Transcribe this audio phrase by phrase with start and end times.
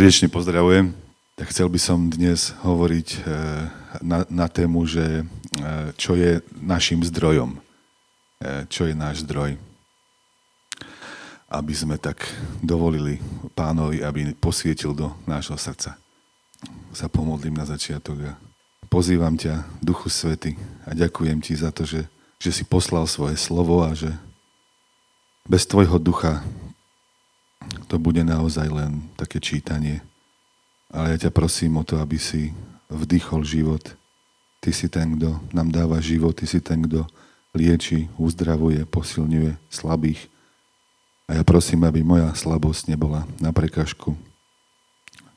[0.00, 0.96] srdečne pozdravujem.
[1.36, 3.20] Tak chcel by som dnes hovoriť eh,
[4.00, 7.60] na, na tému, že eh, čo je našim zdrojom.
[8.40, 9.60] Eh, čo je náš zdroj.
[11.52, 12.24] Aby sme tak
[12.64, 13.20] dovolili
[13.52, 16.00] pánovi, aby posvietil do nášho srdca.
[16.96, 18.40] Sa pomodlím na začiatok a
[18.88, 20.56] pozývam ťa, Duchu Svety,
[20.88, 22.08] a ďakujem ti za to, že,
[22.40, 24.16] že si poslal svoje slovo a že
[25.44, 26.40] bez tvojho ducha
[27.88, 30.00] to bude naozaj len také čítanie
[30.90, 32.50] ale ja ťa prosím o to, aby si
[32.90, 33.94] vdychol život.
[34.58, 37.06] Ty si ten, kto nám dáva život, ty si ten, kto
[37.54, 40.26] lieči, uzdravuje, posilňuje slabých.
[41.30, 44.18] A ja prosím, aby moja slabosť nebola na prekažku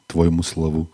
[0.09, 0.89] Tvojmu slovu,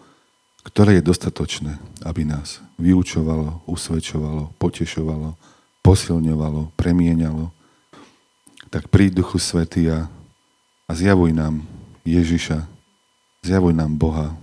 [0.67, 5.39] ktoré je dostatočné, aby nás vyučovalo, usvedčovalo, potešovalo,
[5.79, 7.51] posilňovalo, premieňalo.
[8.69, 10.11] Tak príď Duchu Svety a,
[10.89, 11.61] a zjavuj nám
[12.01, 12.65] Ježiša,
[13.45, 14.33] zjavuj nám Boha,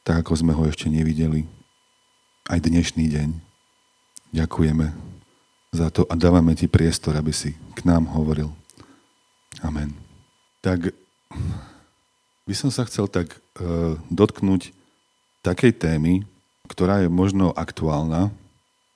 [0.00, 1.44] tak ako sme ho ešte nevideli.
[2.48, 3.28] Aj dnešný deň.
[4.32, 4.88] Ďakujeme
[5.76, 8.48] za to a dávame ti priestor, aby si k nám hovoril.
[9.60, 9.92] Amen.
[10.64, 10.96] Tak
[12.48, 14.72] by som sa chcel tak uh, dotknúť
[15.44, 16.24] takej témy,
[16.64, 18.32] ktorá je možno aktuálna.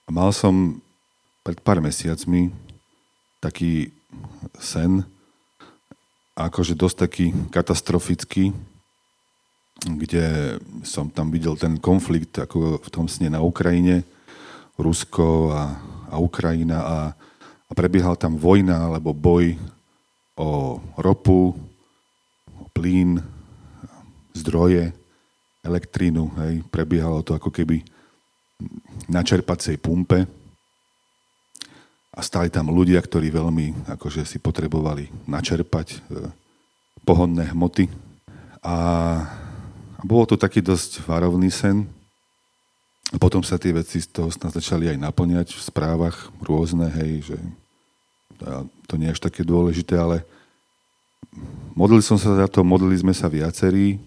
[0.08, 0.80] Mal som
[1.44, 2.48] pred pár mesiacmi
[3.44, 3.92] taký
[4.56, 5.04] sen,
[6.48, 8.54] akože dosť taký katastrofický,
[9.82, 14.06] kde som tam videl ten konflikt ako v tom sne na Ukrajine,
[14.78, 15.62] Rusko a,
[16.10, 16.98] a Ukrajina a,
[17.68, 19.58] a prebiehal tam vojna alebo boj
[20.38, 21.52] o ropu,
[22.56, 23.20] o plyn,
[24.32, 24.96] zdroje,
[25.60, 26.24] elektrínu.
[26.40, 26.52] Hej.
[26.72, 27.84] Prebiehalo to ako keby
[29.10, 30.41] na čerpacej pumpe
[32.12, 35.98] a stali tam ľudia, ktorí veľmi akože si potrebovali načerpať e,
[37.56, 37.88] hmoty.
[38.62, 38.76] A
[40.02, 41.86] a bolo to taký dosť varovný sen.
[43.14, 47.38] A potom sa tie veci z toho začali aj naplňať v správach rôzne, hej, že
[48.90, 50.26] to nie je až také dôležité, ale
[51.78, 54.02] modlil som sa za to, modlili sme sa viacerí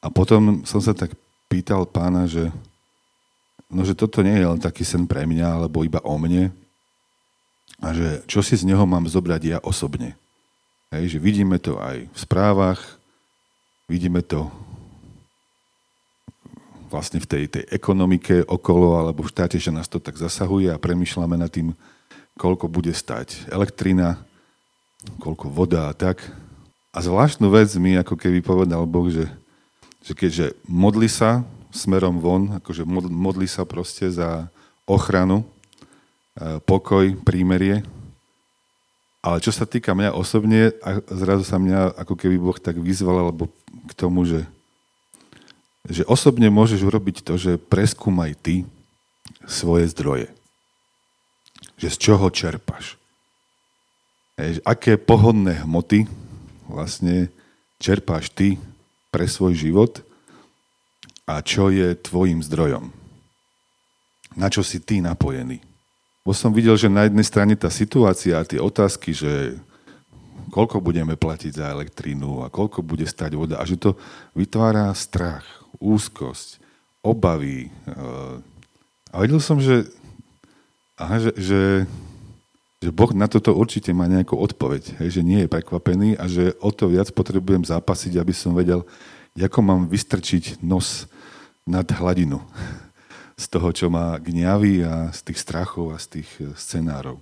[0.00, 1.12] a potom som sa tak
[1.52, 2.48] pýtal pána, že,
[3.68, 6.48] no, že toto nie je len taký sen pre mňa, alebo iba o mne
[7.80, 10.14] a že čo si z neho mám zobrať ja osobne.
[10.92, 12.80] Hej, že vidíme to aj v správach,
[13.88, 14.52] vidíme to
[16.90, 20.82] vlastne v tej, tej ekonomike okolo alebo v štáte, že nás to tak zasahuje a
[20.82, 21.72] premyšľame nad tým,
[22.34, 24.18] koľko bude stať elektrina,
[25.22, 26.20] koľko voda a tak.
[26.90, 29.30] A zvláštnu vec mi ako keby povedal Boh, že,
[30.02, 34.50] že keďže modli sa smerom von, akože modli sa proste za
[34.90, 35.46] ochranu,
[36.64, 37.84] pokoj, prímerie,
[39.20, 40.72] ale čo sa týka mňa osobne,
[41.12, 43.52] zrazu sa mňa ako keby Boh tak vyzval alebo
[43.88, 44.48] k tomu, že
[45.88, 48.68] že osobne môžeš urobiť to, že preskúmaj ty
[49.48, 50.28] svoje zdroje.
[51.80, 53.00] Že z čoho čerpaš.
[54.36, 56.04] Hej, aké pohodné hmoty
[56.68, 57.32] vlastne
[57.80, 58.60] čerpáš ty
[59.08, 60.04] pre svoj život
[61.24, 62.92] a čo je tvojim zdrojom.
[64.36, 65.69] Na čo si ty napojený.
[66.20, 69.56] Bo som videl, že na jednej strane tá situácia a tie otázky, že
[70.52, 73.96] koľko budeme platiť za elektrínu a koľko bude stať voda a že to
[74.36, 75.46] vytvára strach
[75.80, 76.60] úzkosť,
[77.00, 77.72] obavy.
[77.88, 78.34] Eh,
[79.10, 79.88] a vedel som, že,
[81.00, 81.60] aha, že, že,
[82.84, 86.52] že Boh na toto určite má nejakú odpoveď, hej, že nie je prekvapený a že
[86.60, 88.84] o to viac potrebujem zápasiť, aby som vedel,
[89.40, 91.08] ako mám vystrčiť nos
[91.64, 92.44] nad hladinu
[93.40, 97.16] z toho, čo ma gňaví a z tých strachov a z tých eh, scenárov.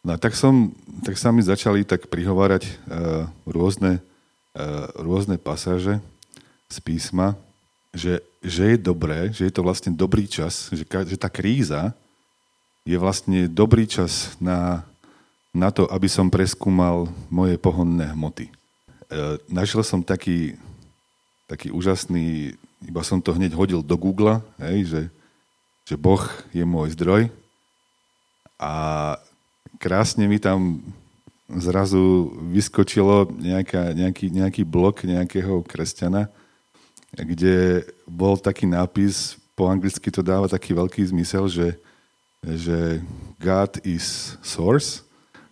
[0.00, 0.72] No a tak, som,
[1.04, 3.98] tak sa mi začali tak prihovárať uh, rôzne,
[4.54, 5.98] uh, rôzne pasáže
[6.70, 7.34] z písma,
[7.90, 11.92] že, že je dobré, že je to vlastne dobrý čas, že, že tá kríza
[12.86, 14.86] je vlastne dobrý čas na,
[15.52, 18.48] na to, aby som preskúmal moje pohonné hmoty.
[18.48, 18.52] E,
[19.50, 20.56] našiel som taký,
[21.44, 25.00] taký úžasný, iba som to hneď hodil do Google, hej, že,
[25.88, 26.20] že Boh
[26.52, 27.32] je môj zdroj
[28.60, 28.72] a
[29.80, 30.84] krásne mi tam
[31.48, 36.28] zrazu vyskočilo nejaká, nejaký, nejaký blok nejakého kresťana,
[37.16, 41.80] kde bol taký nápis, po anglicky to dáva taký veľký zmysel, že,
[42.44, 43.00] že
[43.40, 45.00] God is source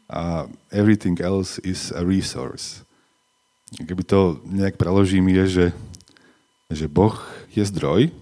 [0.05, 2.85] a everything else is a resource.
[3.73, 5.67] Keby to nejak preložím, je, že,
[6.69, 7.17] že Boh
[7.57, 8.13] je zdroj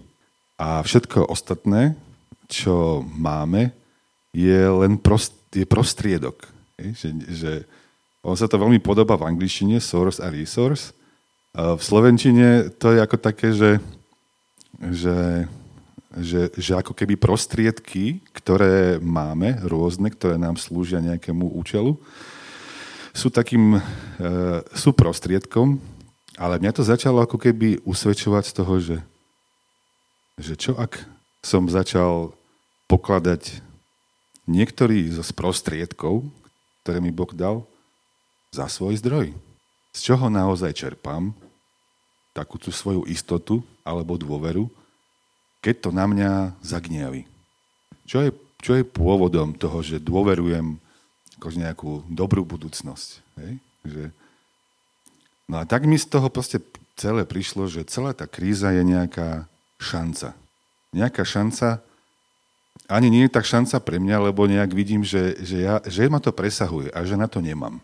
[0.55, 1.99] a všetko ostatné,
[2.55, 3.75] čo máme,
[4.31, 6.47] je len prost, je prostriedok.
[6.79, 7.53] Že, že
[8.23, 10.95] on sa to veľmi podobá v angličtine, source a resource,
[11.55, 13.79] V Slovenčine to je ako také, že,
[14.91, 15.47] že,
[16.19, 21.95] že, že ako keby prostriedky, ktoré máme, rôzne, ktoré nám slúžia nejakému účelu,
[23.15, 23.81] sú takým, e,
[24.75, 25.79] sú prostriedkom,
[26.35, 28.99] ale mňa to začalo ako keby usvedčovať z toho, že,
[30.35, 31.06] že čo ak
[31.39, 32.35] som začal
[32.91, 33.65] pokladať
[34.45, 36.25] niektorý zo prostriedkov,
[36.85, 37.65] ktoré mi Boh dal,
[38.53, 39.35] za svoj zdroj.
[39.95, 41.35] Z čoho naozaj čerpám
[42.35, 44.67] takú tú svoju istotu alebo dôveru,
[45.63, 47.25] keď to na mňa zagniaví.
[48.05, 50.77] Čo je, čo je pôvodom toho, že dôverujem
[51.41, 53.09] akože nejakú dobrú budúcnosť.
[53.41, 53.53] Hej?
[53.87, 54.05] Že...
[55.49, 56.61] No a tak mi z toho proste
[56.95, 59.47] celé prišlo, že celá tá kríza je nejaká
[59.83, 60.35] šanca.
[60.95, 61.83] Nejaká šanca,
[62.89, 66.21] ani nie je tak šanca pre mňa, lebo nejak vidím, že, že, ja, že ma
[66.21, 67.81] to presahuje a že na to nemám.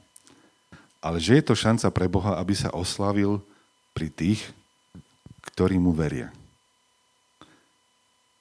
[1.01, 3.41] Ale že je to šanca pre Boha, aby sa oslavil
[3.97, 4.45] pri tých,
[5.53, 6.29] ktorí mu veria.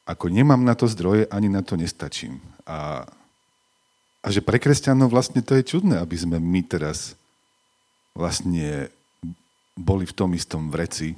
[0.04, 2.44] Ako nemám na to zdroje, ani na to nestačím.
[2.68, 3.08] A,
[4.20, 7.16] a že pre kresťanov vlastne to je čudné, aby sme my teraz
[8.12, 8.92] vlastne
[9.80, 11.16] boli v tom istom vreci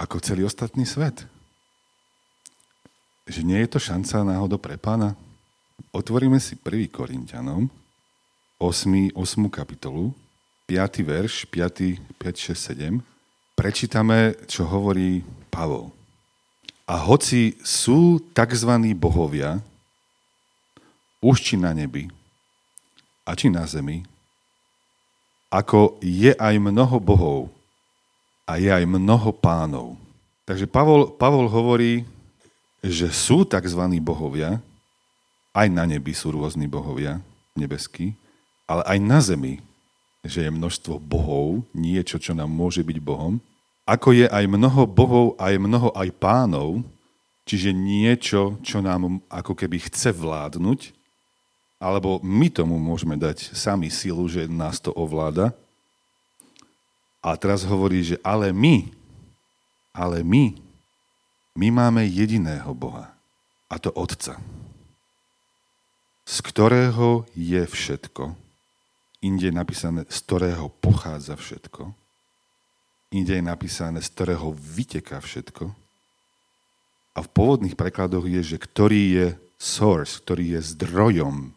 [0.00, 1.35] ako celý ostatný svet.
[3.26, 5.18] Že nie je to šanca náhodou pre pána?
[5.90, 6.86] Otvoríme si 1.
[6.94, 7.66] Korintianom,
[8.62, 9.10] 8.
[9.12, 9.50] 8.
[9.50, 10.14] kapitolu,
[10.70, 11.02] 5.
[11.02, 11.98] verš, 5.
[12.22, 13.02] 5, 6, 7,
[13.58, 15.90] prečítame, čo hovorí Pavol.
[16.86, 18.70] A hoci sú tzv.
[18.94, 19.58] bohovia,
[21.18, 22.06] už či na nebi,
[23.26, 24.06] a či na zemi,
[25.50, 27.40] ako je aj mnoho bohov
[28.46, 29.98] a je aj mnoho pánov.
[30.46, 32.06] Takže Pavol, Pavol hovorí,
[32.92, 33.82] že sú tzv.
[34.02, 34.60] bohovia,
[35.56, 37.18] aj na nebi sú rôzni bohovia
[37.56, 38.12] nebeskí,
[38.68, 39.62] ale aj na zemi
[40.26, 43.38] že je množstvo bohov, niečo, čo nám môže byť Bohom,
[43.86, 46.82] ako je aj mnoho bohov, aj mnoho aj pánov,
[47.46, 50.90] čiže niečo, čo nám ako keby chce vládnuť,
[51.78, 55.54] alebo my tomu môžeme dať sami silu, že nás to ovláda.
[57.22, 58.90] A teraz hovorí, že ale my,
[59.94, 60.58] ale my,
[61.56, 63.10] my máme jediného Boha,
[63.66, 64.38] a to Otca,
[66.26, 68.46] z ktorého je všetko
[69.26, 71.90] inde je napísané, z ktorého pochádza všetko,
[73.10, 75.74] inde je napísané, z ktorého vyteká všetko.
[77.16, 79.26] A v pôvodných prekladoch je, že ktorý je
[79.56, 81.56] source, ktorý je zdrojom,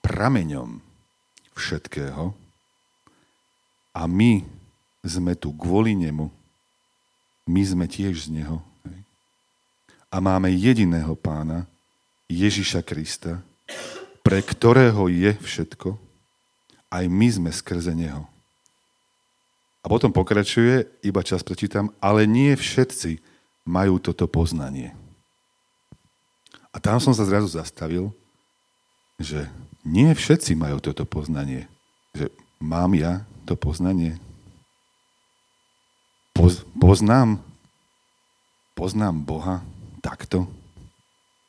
[0.00, 0.78] prameňom
[1.58, 2.30] všetkého.
[3.90, 4.46] A my
[5.02, 6.30] sme tu kvôli nemu.
[7.50, 8.62] My sme tiež z neho.
[10.16, 11.68] A máme jediného pána,
[12.32, 13.44] Ježiša Krista,
[14.24, 16.00] pre ktorého je všetko
[16.88, 18.24] aj my sme skrze Neho.
[19.84, 23.20] A potom pokračuje, iba čas prečítam, ale nie všetci
[23.68, 24.96] majú toto poznanie.
[26.72, 28.10] A tam som sa zrazu zastavil,
[29.20, 29.46] že
[29.84, 31.68] nie všetci majú toto poznanie.
[32.16, 34.18] Že mám ja to poznanie?
[36.34, 37.38] Poz, poznám,
[38.74, 39.60] poznám Boha
[40.06, 40.46] takto?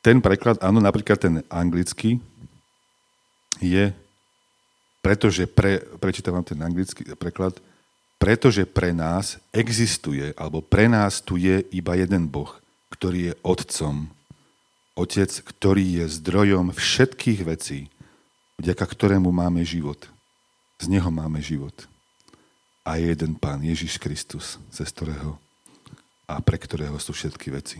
[0.02, 2.18] Ten preklad, áno, napríklad ten anglický,
[3.62, 3.94] je
[5.08, 7.56] pretože pre, prečítam vám ten anglický preklad,
[8.18, 12.50] pretože pre nás existuje, alebo pre nás tu je iba jeden Boh,
[12.90, 14.10] ktorý je Otcom.
[14.98, 17.86] Otec, ktorý je zdrojom všetkých vecí,
[18.58, 20.10] vďaka ktorému máme život.
[20.82, 21.86] Z Neho máme život.
[22.82, 25.38] A je jeden Pán, Ježiš Kristus, cez ktorého
[26.28, 27.78] a pre ktorého sú všetky veci.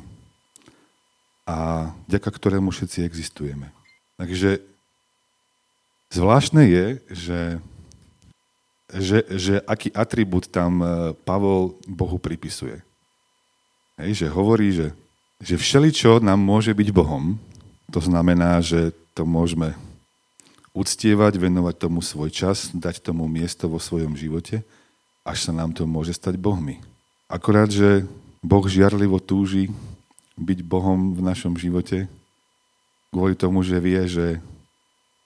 [1.48, 3.72] A vďaka ktorému všetci existujeme.
[4.20, 4.60] Takže
[6.08, 7.40] Zvláštne je, že,
[8.88, 10.86] že, že aký atribút tam e,
[11.28, 12.80] Pavol Bohu pripisuje.
[14.00, 14.88] Hej, že hovorí, že,
[15.36, 17.36] že všeličo nám môže byť Bohom.
[17.92, 19.76] To znamená, že to môžeme
[20.72, 24.64] uctievať, venovať tomu svoj čas, dať tomu miesto vo svojom živote,
[25.28, 26.80] až sa nám to môže stať Bohmi.
[27.28, 28.08] Akorát, že
[28.40, 29.68] Boh žiarlivo túži
[30.38, 32.06] byť Bohom v našom živote,
[33.10, 34.38] kvôli tomu, že vie, že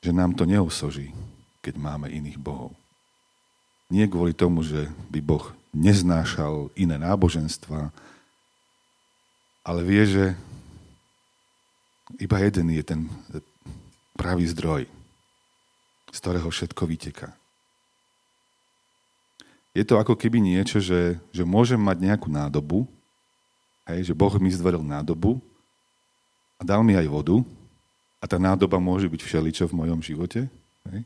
[0.02, 1.14] že nám to neosoží,
[1.62, 2.75] keď máme iných bohov.
[3.87, 7.95] Nie kvôli tomu, že by Boh neznášal iné náboženstva,
[9.62, 10.25] ale vie, že
[12.19, 13.00] iba jeden je ten
[14.19, 14.90] pravý zdroj,
[16.11, 17.31] z ktorého všetko vyteká.
[19.73, 22.85] Je to ako keby niečo, že, že môžem mať nejakú nádobu,
[23.88, 25.42] hej, že Boh mi zdvoril nádobu
[26.58, 27.42] a dal mi aj vodu,
[28.22, 30.46] a tá nádoba môže byť všeličo v mojom živote.
[30.94, 31.02] Hej?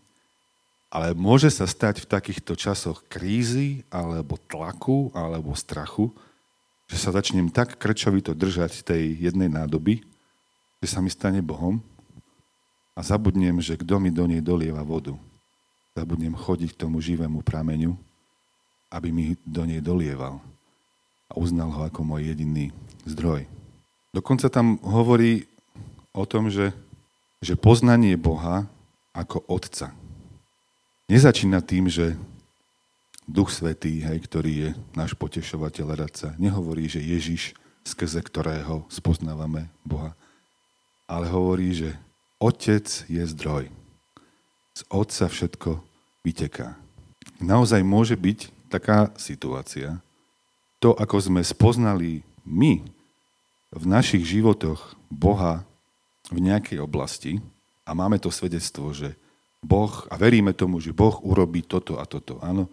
[0.93, 6.13] Ale môže sa stať v takýchto časoch krízy, alebo tlaku, alebo strachu,
[6.87, 10.05] že sa začnem tak krčovito držať tej jednej nádoby,
[10.85, 11.81] že sa mi stane Bohom
[12.93, 15.17] a zabudnem, že kto mi do nej dolieva vodu.
[15.97, 17.97] Zabudnem chodiť k tomu živému prameňu,
[18.93, 20.39] aby mi do nej dolieval
[21.31, 22.71] a uznal ho ako môj jediný
[23.07, 23.47] zdroj.
[24.15, 25.45] Dokonca tam hovorí
[26.17, 26.73] o tom, že,
[27.45, 28.65] že poznanie Boha
[29.13, 29.93] ako Otca
[31.11, 32.19] nezačína tým, že
[33.27, 39.67] Duch Svetý, hej, ktorý je náš potešovateľ a radca, nehovorí, že Ježiš, skrze ktorého spoznávame
[39.83, 40.15] Boha,
[41.11, 41.91] ale hovorí, že
[42.39, 43.71] Otec je zdroj.
[44.77, 45.71] Z Otca všetko
[46.23, 46.79] vyteká.
[47.43, 49.99] Naozaj môže byť taká situácia,
[50.79, 52.85] to, ako sme spoznali my
[53.73, 55.65] v našich životoch Boha
[56.31, 57.39] v nejakej oblasti
[57.87, 59.15] a máme to svedectvo, že
[59.63, 62.39] Boh, a veríme tomu, že Boh urobí toto a toto.
[62.39, 62.71] Áno,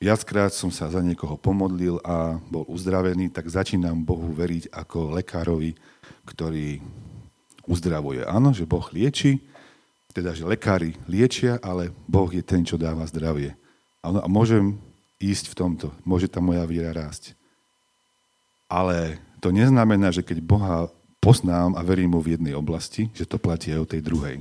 [0.00, 5.76] viackrát som sa za niekoho pomodlil a bol uzdravený, tak začínam Bohu veriť ako lekárovi,
[6.24, 6.80] ktorý
[7.68, 8.24] uzdravuje.
[8.24, 9.40] Áno, že Boh lieči,
[10.10, 13.54] teda, že lekári liečia, ale Boh je ten, čo dáva zdravie.
[14.00, 14.80] A môžem
[15.20, 17.36] ísť v tomto, môže tá moja viera rásť.
[18.70, 20.86] Ale to neznamená, že keď Boha
[21.18, 24.36] poznám a verím mu v jednej oblasti, že to platí aj o tej druhej.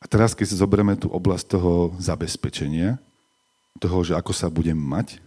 [0.00, 2.96] A teraz, keď si zoberieme tú oblasť toho zabezpečenia,
[3.76, 5.20] toho, že ako sa budem mať,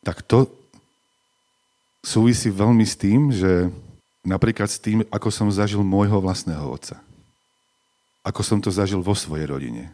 [0.00, 0.48] tak to
[2.00, 3.68] súvisí veľmi s tým, že
[4.24, 6.98] napríklad s tým, ako som zažil môjho vlastného otca.
[8.22, 9.90] Ako som to zažil vo svojej rodine.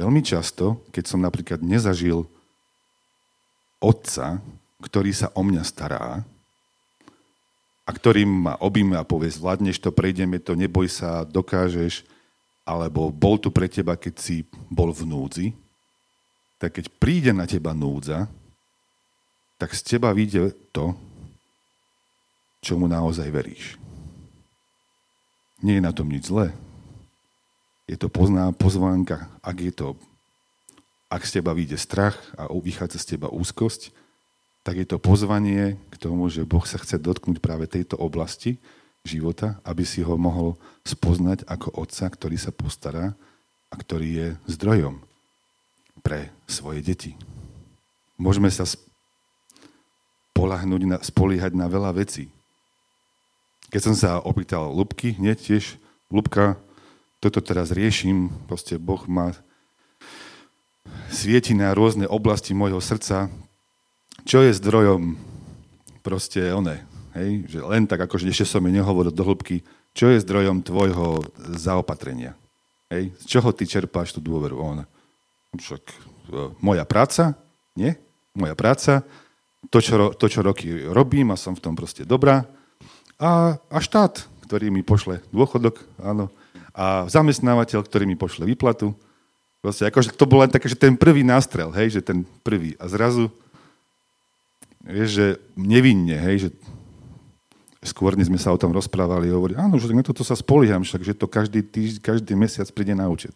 [0.00, 2.24] Veľmi často, keď som napríklad nezažil
[3.80, 4.40] otca,
[4.80, 6.24] ktorý sa o mňa stará
[7.84, 12.06] a ktorý ma objíme a povie, zvládneš to, prejdeme to, neboj sa, dokážeš,
[12.62, 14.36] alebo bol tu pre teba, keď si
[14.70, 15.46] bol v núdzi,
[16.60, 18.30] tak keď príde na teba núdza,
[19.58, 20.94] tak z teba vyjde to,
[22.62, 23.74] čomu naozaj veríš.
[25.60, 26.54] Nie je na tom nič zlé.
[27.90, 29.88] Je to pozná pozvánka, ak je to,
[31.10, 33.90] ak z teba vyjde strach a vychádza z teba úzkosť,
[34.70, 38.62] tak je to pozvanie k tomu, že Boh sa chce dotknúť práve tejto oblasti,
[39.02, 40.54] života, aby si ho mohol
[40.86, 43.18] spoznať ako otca, ktorý sa postará
[43.66, 45.02] a ktorý je zdrojom
[46.06, 47.18] pre svoje deti.
[48.14, 52.30] Môžeme sa spolahnuť na, spoliehať na veľa vecí.
[53.74, 55.82] Keď som sa opýtal Lubky, hneď tiež,
[56.14, 56.54] Lubka,
[57.18, 59.34] toto teraz riešim, proste Boh má
[61.10, 63.26] svieti na rôzne oblasti môjho srdca,
[64.30, 65.18] čo je zdrojom
[66.06, 67.50] proste one, Hej?
[67.50, 71.26] Že len tak, akože ešte som mi nehovoril do hĺbky, čo je zdrojom tvojho
[71.58, 72.38] zaopatrenia.
[72.90, 73.10] Hej?
[73.18, 74.54] Z čoho ty čerpáš tú dôveru?
[74.62, 74.86] On,
[75.58, 75.94] však e,
[76.62, 77.34] moja práca,
[77.74, 77.98] nie?
[78.38, 79.02] Moja práca,
[79.68, 82.46] to čo, to, čo roky robím a som v tom proste dobrá.
[83.18, 86.30] A, a štát, ktorý mi pošle dôchodok, áno.
[86.70, 88.94] A zamestnávateľ, ktorý mi pošle výplatu.
[89.60, 92.78] Proste, akože to bol len také, že ten prvý nástrel, hej, že ten prvý.
[92.80, 93.28] A zrazu,
[94.84, 96.50] vieš, že nevinne, hej, že
[97.80, 101.14] skôr sme sa o tom rozprávali, hovorí, áno, že na toto sa spolieham, však, že
[101.16, 103.32] to každý, týž, každý mesiac príde na účet.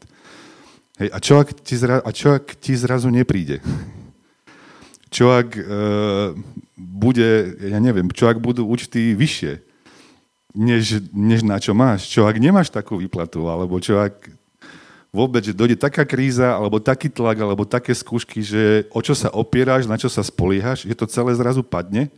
[1.00, 3.64] Hej, a, čo, ak ti zra, a čo ak ti zrazu nepríde?
[5.08, 5.64] Čo ak e,
[6.76, 9.62] bude, ja neviem, čo ak budú účty vyššie,
[10.54, 12.06] než, než na čo máš?
[12.06, 13.46] Čo ak nemáš takú výplatu?
[13.50, 14.30] Alebo čo ak
[15.14, 19.30] vôbec, že dojde taká kríza, alebo taký tlak, alebo také skúšky, že o čo sa
[19.30, 22.10] opieráš, na čo sa spoliehaš, že to celé zrazu padne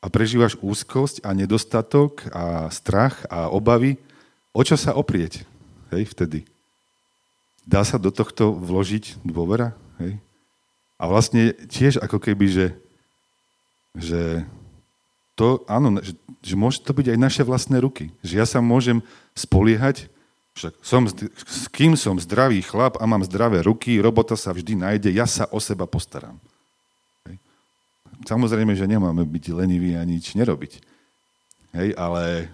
[0.00, 4.00] a prežívaš úzkosť a nedostatok a strach a obavy,
[4.56, 5.44] o čo sa oprieť
[5.92, 6.48] hej, vtedy?
[7.68, 9.76] Dá sa do tohto vložiť dôvera?
[10.00, 10.16] Hej?
[10.96, 12.66] A vlastne tiež ako keby, že,
[13.92, 14.46] že
[15.36, 18.08] to, áno, že, že môže to byť aj naše vlastné ruky.
[18.24, 19.04] Že ja sa môžem
[19.36, 20.08] spoliehať,
[20.56, 25.12] však som, s kým som zdravý chlap a mám zdravé ruky, robota sa vždy nájde,
[25.12, 26.40] ja sa o seba postaram.
[28.24, 30.80] Samozrejme, že nemáme byť leniví a nič nerobiť.
[31.76, 32.48] Hej, ale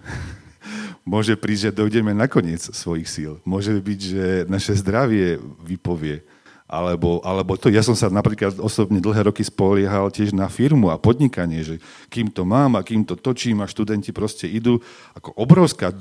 [1.12, 3.32] môže prísť, že dojdeme na koniec svojich síl.
[3.46, 6.26] Môže byť, že naše zdravie vypovie.
[6.72, 10.96] Alebo, alebo to, ja som sa napríklad osobne dlhé roky spoliehal tiež na firmu a
[10.96, 11.74] podnikanie, že
[12.08, 14.80] kým to mám a kým to točím a študenti proste idú,
[15.12, 15.92] ako obrovská,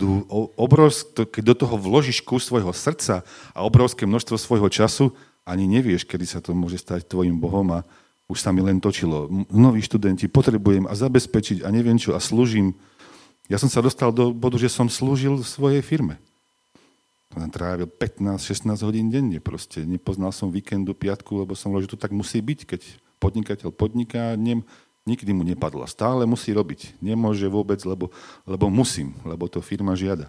[0.55, 5.11] obrovsk, keď do toho vložíš kus svojho srdca a obrovské množstvo svojho času,
[5.43, 7.83] ani nevieš, kedy sa to môže stať tvojim Bohom a,
[8.31, 9.27] už sa mi len točilo.
[9.51, 12.79] Noví študenti, potrebujem a zabezpečiť a neviem čo a slúžim.
[13.51, 16.15] Ja som sa dostal do bodu, že som slúžil svojej firme.
[17.31, 19.87] Trávil 15-16 hodín denne proste.
[19.87, 22.81] Nepoznal som víkendu, piatku, lebo som hovoril, že to tak musí byť, keď
[23.23, 24.59] podnikateľ podniká, nem,
[25.07, 25.87] nikdy mu nepadla.
[25.87, 26.99] Stále musí robiť.
[26.99, 28.11] Nemôže vôbec, lebo,
[28.43, 30.27] lebo musím, lebo to firma žiada.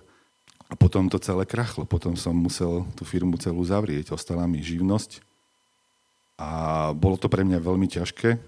[0.70, 1.82] A potom to celé krachlo.
[1.82, 4.14] Potom som musel tú firmu celú zavrieť.
[4.14, 5.20] Ostala mi živnosť.
[6.40, 6.48] A
[6.96, 8.40] bolo to pre mňa veľmi ťažké,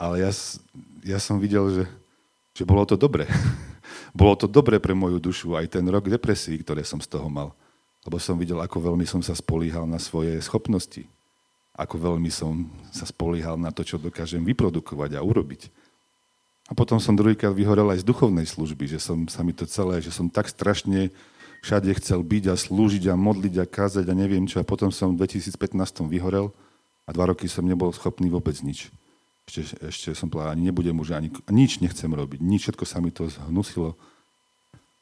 [0.00, 0.30] ale ja,
[1.04, 1.84] ja som videl, že,
[2.56, 3.28] že bolo to dobre.
[4.16, 7.52] bolo to dobre pre moju dušu, aj ten rok depresí, ktoré som z toho mal
[8.04, 11.04] lebo som videl, ako veľmi som sa spolíhal na svoje schopnosti.
[11.76, 15.68] Ako veľmi som sa spolíhal na to, čo dokážem vyprodukovať a urobiť.
[16.70, 19.98] A potom som druhýkrát vyhorel aj z duchovnej služby, že som sa mi to celé,
[19.98, 21.10] že som tak strašne
[21.60, 24.62] všade chcel byť a slúžiť a modliť a kázať a neviem čo.
[24.62, 25.56] A potom som v 2015
[26.08, 26.54] vyhorel
[27.04, 28.88] a dva roky som nebol schopný vôbec nič.
[29.50, 32.38] Ešte, ešte som povedal, ani nebudem už, ani nič nechcem robiť.
[32.38, 33.98] Nič, všetko sa mi to zhnusilo.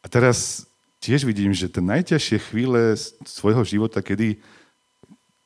[0.00, 0.67] A teraz
[0.98, 4.38] tiež vidím, že tie najťažšie chvíle svojho života, kedy,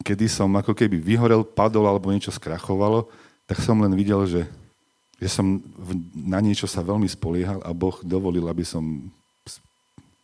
[0.01, 3.09] kedy som ako keby vyhorel, padol alebo niečo skrachovalo,
[3.45, 4.43] tak som len videl, že,
[5.21, 5.61] že som
[6.17, 9.13] na niečo sa veľmi spoliehal a Boh dovolil, aby som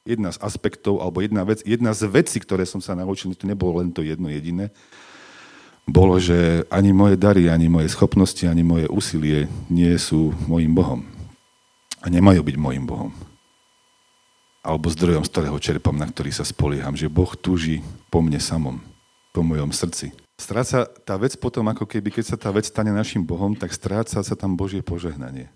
[0.08, 3.84] jedna z aspektov, alebo jedna, vec, jedna z vecí, ktoré som sa naučil, to nebolo
[3.84, 4.72] len to jedno jediné,
[5.88, 11.00] bolo, že ani moje dary, ani moje schopnosti, ani moje úsilie nie sú môjim Bohom.
[12.04, 13.12] A nemajú byť môjim Bohom
[14.62, 18.82] alebo zdrojom, z ktorého čerpám, na ktorý sa spolieham, že Boh túži po mne samom,
[19.30, 20.12] po mojom srdci.
[20.38, 24.22] Stráca tá vec potom, ako keby, keď sa tá vec stane našim Bohom, tak stráca
[24.22, 25.50] sa tam Božie požehnanie.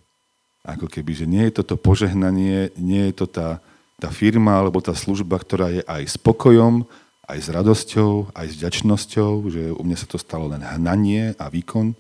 [0.66, 3.62] Ako keby, že nie je toto požehnanie, nie je to tá,
[3.98, 6.86] tá firma alebo tá služba, ktorá je aj spokojom,
[7.30, 11.46] aj s radosťou, aj s ďačnosťou, že u mňa sa to stalo len hnanie a
[11.46, 11.94] výkon,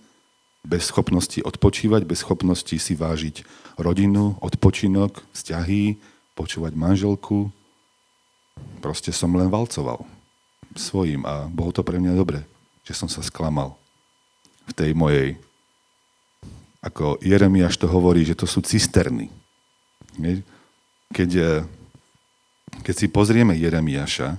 [0.62, 3.42] bez schopnosti odpočívať, bez schopnosti si vážiť
[3.78, 5.98] rodinu, odpočinok, vzťahy,
[6.32, 7.52] počúvať manželku.
[8.80, 10.04] Proste som len valcoval
[10.72, 12.44] svojím a bolo to pre mňa dobre,
[12.84, 13.76] že som sa sklamal
[14.68, 15.36] v tej mojej,
[16.82, 19.28] ako Jeremiáš to hovorí, že to sú cisterny.
[21.12, 21.62] Keď, eh,
[22.82, 24.38] keď si pozrieme Jeremiáša,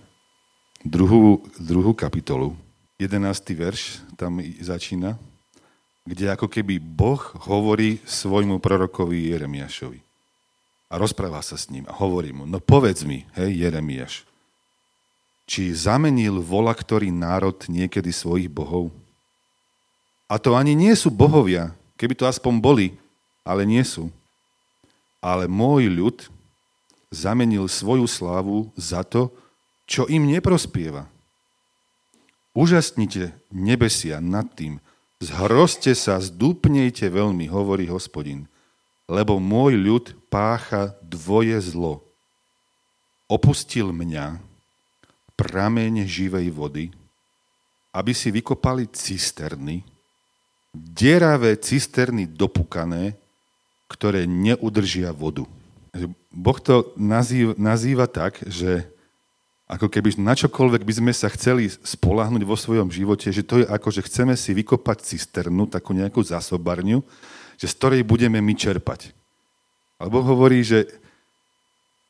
[0.83, 2.57] druhú, druhú kapitolu,
[2.99, 3.55] 11.
[3.55, 5.17] verš tam začína,
[6.03, 10.12] kde ako keby Boh hovorí svojmu prorokovi Jeremiášovi
[10.93, 14.29] a rozpráva sa s ním a hovorí mu, no povedz mi, hej, Jeremiáš,
[15.49, 18.93] či zamenil vola ktorý národ niekedy svojich bohov?
[20.29, 22.87] A to ani nie sú bohovia, keby to aspoň boli,
[23.41, 24.13] ale nie sú.
[25.17, 26.29] Ale môj ľud
[27.09, 29.33] zamenil svoju slávu za to,
[29.89, 31.09] čo im neprospieva.
[32.53, 34.77] Úžasnite nebesia nad tým,
[35.17, 38.45] zhroste sa, zdúpnejte veľmi, hovorí hospodin
[39.07, 42.03] lebo môj ľud pácha dvoje zlo.
[43.27, 44.39] Opustil mňa,
[45.33, 46.85] prameň živej vody,
[47.93, 49.85] aby si vykopali cisterny,
[50.73, 53.13] deravé cisterny dopukané,
[53.89, 55.45] ktoré neudržia vodu.
[56.33, 58.89] Boh to nazýva, nazýva tak, že
[59.69, 63.65] ako keby na čokoľvek by sme sa chceli spolahnuť vo svojom živote, že to je
[63.69, 67.05] ako, že chceme si vykopať cisternu, takú nejakú zásobarňu,
[67.63, 69.15] že z ktorej budeme my čerpať.
[69.95, 70.83] Alebo hovorí, že,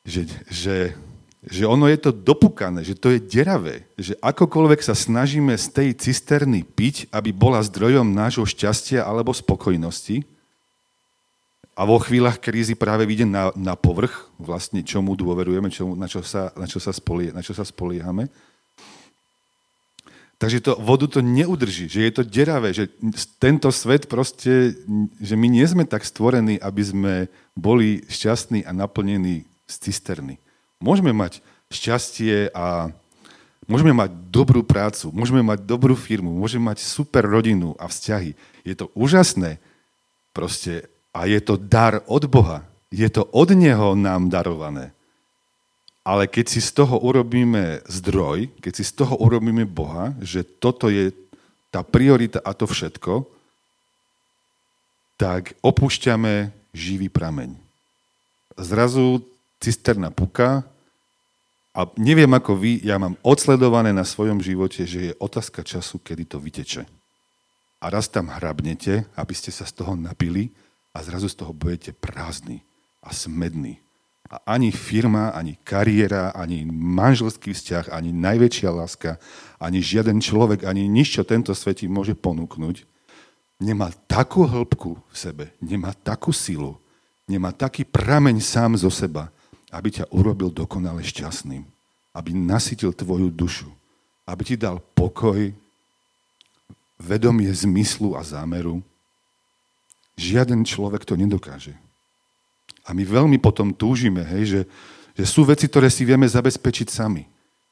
[0.01, 0.97] že, že,
[1.45, 5.89] že ono je to dopukané, že to je deravé, že akokoľvek sa snažíme z tej
[5.93, 10.25] cisterny piť, aby bola zdrojom nášho šťastia alebo spokojnosti,
[11.73, 16.21] a vo chvíľach krízy práve vyjde na, na povrch, vlastne čomu dôverujeme, čomu, na, čo
[16.21, 18.29] sa, na, čo sa spolie, na čo sa spoliehame,
[20.43, 22.91] Takže to, vodu to neudrží, že je to deravé, že
[23.39, 24.75] tento svet proste,
[25.23, 27.13] že my nie sme tak stvorení, aby sme
[27.55, 30.43] boli šťastní a naplnení z cisterny.
[30.83, 31.39] Môžeme mať
[31.71, 32.91] šťastie a
[33.71, 38.35] môžeme mať dobrú prácu, môžeme mať dobrú firmu, môžeme mať super rodinu a vzťahy.
[38.67, 39.63] Je to úžasné
[40.35, 42.67] proste a je to dar od Boha.
[42.91, 44.91] Je to od Neho nám darované.
[46.03, 50.91] Ale keď si z toho urobíme zdroj, keď si z toho urobíme Boha, že toto
[50.91, 51.15] je
[51.71, 53.23] tá priorita a to všetko,
[55.15, 57.55] tak opúšťame živý prameň.
[58.59, 59.23] Zrazu
[59.63, 60.67] cisterna puka
[61.71, 66.27] a neviem ako vy, ja mám odsledované na svojom živote, že je otázka času, kedy
[66.27, 66.83] to vyteče.
[67.79, 70.51] A raz tam hrabnete, aby ste sa z toho napili
[70.91, 72.59] a zrazu z toho budete prázdni
[72.99, 73.92] a smední a
[74.45, 79.21] ani firma, ani kariéra, ani manželský vzťah, ani najväčšia láska,
[79.59, 82.87] ani žiaden človek, ani nič, čo tento svet môže ponúknuť,
[83.61, 86.79] nemá takú hĺbku v sebe, nemá takú silu,
[87.29, 89.29] nemá taký prameň sám zo seba,
[89.69, 91.65] aby ťa urobil dokonale šťastným.
[92.13, 93.65] aby nasytil tvoju dušu,
[94.29, 95.49] aby ti dal pokoj,
[97.01, 98.85] vedomie zmyslu a zámeru.
[100.13, 101.73] Žiaden človek to nedokáže.
[102.83, 104.61] A my veľmi potom túžime, hej, že,
[105.15, 107.23] že sú veci, ktoré si vieme zabezpečiť sami.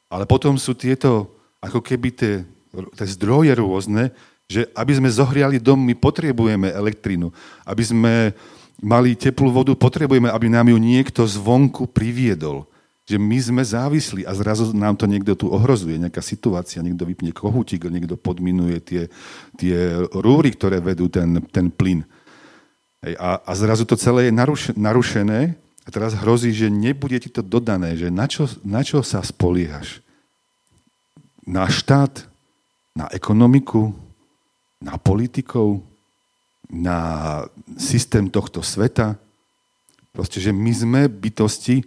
[0.08, 2.34] Ale potom sú tieto, ako keby tie,
[2.96, 4.12] tie zdroje rôzne,
[4.52, 7.32] že aby sme zohriali dom, my potrebujeme elektrínu.
[7.64, 8.14] Aby sme
[8.84, 12.68] mali teplú vodu, potrebujeme, aby nám ju niekto zvonku priviedol.
[13.08, 17.32] Že my sme závislí a zrazu nám to niekto tu ohrozuje, nejaká situácia, niekto vypne
[17.32, 19.04] kohútik, niekto podminuje tie,
[19.56, 19.78] tie
[20.12, 22.04] rúry, ktoré vedú ten, ten plyn.
[23.02, 27.34] Hej, a, a zrazu to celé je naruš, narušené a teraz hrozí, že nebude ti
[27.34, 30.06] to dodané, že na čo, na čo sa spoliehaš?
[31.42, 32.30] Na štát?
[32.94, 33.90] Na ekonomiku?
[34.78, 35.82] Na politikov?
[36.70, 37.42] Na
[37.74, 39.18] systém tohto sveta?
[40.14, 41.82] Proste, že my sme bytosti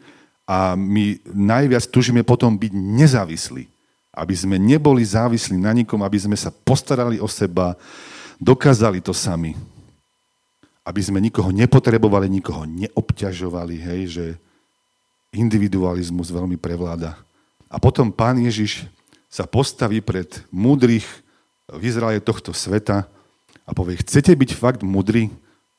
[0.50, 3.70] a my najviac tužíme potom byť nezávislí.
[4.10, 7.78] Aby sme neboli závislí na nikom, aby sme sa postarali o seba,
[8.42, 9.54] dokázali to sami
[10.84, 14.26] aby sme nikoho nepotrebovali, nikoho neobťažovali, hej, že
[15.32, 17.16] individualizmus veľmi prevláda.
[17.72, 18.86] A potom pán Ježiš
[19.32, 21.08] sa postaví pred múdrych
[21.66, 23.08] v Izraele tohto sveta
[23.64, 25.32] a povie, chcete byť fakt múdri,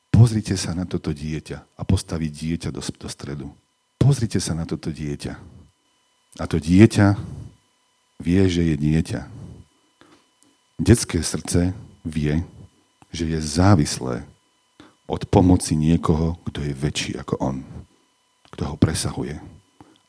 [0.10, 3.48] pozrite sa na toto dieťa a postaví dieťa do, do stredu.
[4.02, 5.38] Pozrite sa na toto dieťa.
[6.36, 7.16] A to dieťa
[8.20, 9.22] vie, že je dieťa.
[10.82, 11.72] Detské srdce
[12.04, 12.44] vie,
[13.16, 14.28] že je závislé
[15.06, 17.58] od pomoci niekoho, kto je väčší ako on,
[18.54, 19.38] kto ho presahuje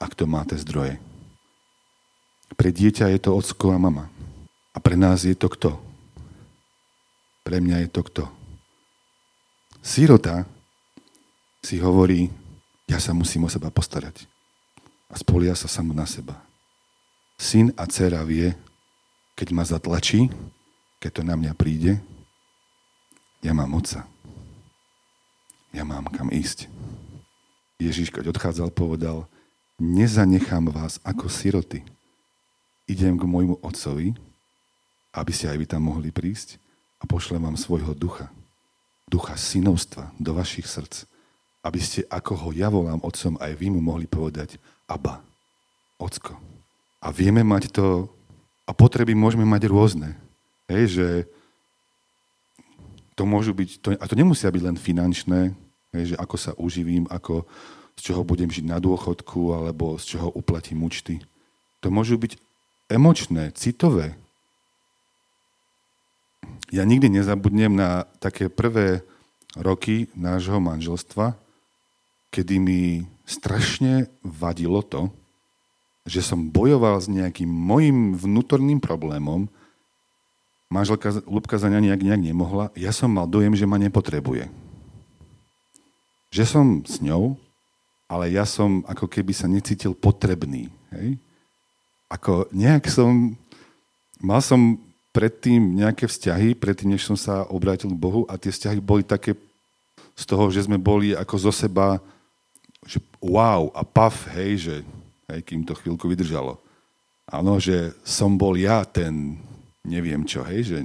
[0.01, 0.97] a kto má tie zdroje.
[2.57, 4.09] Pre dieťa je to ocko a mama.
[4.73, 5.77] A pre nás je to kto?
[7.45, 8.25] Pre mňa je to kto?
[9.85, 10.49] Sirota
[11.61, 12.33] si hovorí,
[12.89, 14.25] ja sa musím o seba postarať.
[15.13, 16.39] A spolia sa samo na seba.
[17.37, 18.57] Syn a dcera vie,
[19.37, 20.33] keď ma zatlačí,
[20.99, 22.01] keď to na mňa príde,
[23.45, 24.09] ja mám otca
[25.77, 26.73] ja mám kam ísť.
[27.77, 29.29] Ježiš, keď odchádzal, povedal,
[29.77, 31.85] nezanechám vás ako siroty.
[32.89, 34.17] Idem k môjmu otcovi,
[35.13, 36.57] aby ste aj vy tam mohli prísť
[36.97, 38.33] a pošlem vám svojho ducha.
[39.05, 41.05] Ducha synovstva do vašich srdc,
[41.61, 44.57] aby ste, ako ho ja volám otcom, aj vy mu mohli povedať
[44.89, 45.21] Aba,
[46.01, 46.41] ocko.
[47.05, 48.09] A vieme mať to,
[48.65, 50.17] a potreby môžeme mať rôzne.
[50.67, 51.09] Hej, že
[53.13, 55.55] to môžu byť, to, a to nemusia byť len finančné,
[55.97, 57.49] Hej, že ako sa uživím, ako,
[57.97, 61.25] z čoho budem žiť na dôchodku, alebo z čoho uplatím účty.
[61.81, 62.37] To môžu byť
[62.93, 64.15] emočné, citové.
[66.69, 69.01] Ja nikdy nezabudnem na také prvé
[69.57, 71.33] roky nášho manželstva,
[72.29, 72.81] kedy mi
[73.25, 75.09] strašne vadilo to,
[76.05, 79.49] že som bojoval s nejakým mojim vnútorným problémom,
[80.69, 84.66] manželka Lubka za nejak, nejak nemohla, ja som mal dojem, že ma nepotrebuje
[86.37, 87.33] že som s ňou,
[88.05, 90.69] ale ja som ako keby sa necítil potrebný.
[90.93, 91.17] Hej?
[92.13, 93.33] Ako nejak som,
[94.21, 94.77] mal som
[95.17, 99.33] predtým nejaké vzťahy, predtým, než som sa obrátil k Bohu a tie vzťahy boli také
[100.13, 101.97] z toho, že sme boli ako zo seba,
[102.85, 104.75] že wow a paf, hej, že
[105.33, 106.61] hej, kým to chvíľku vydržalo.
[107.27, 109.41] Áno, že som bol ja ten
[109.87, 110.79] neviem čo, hej, že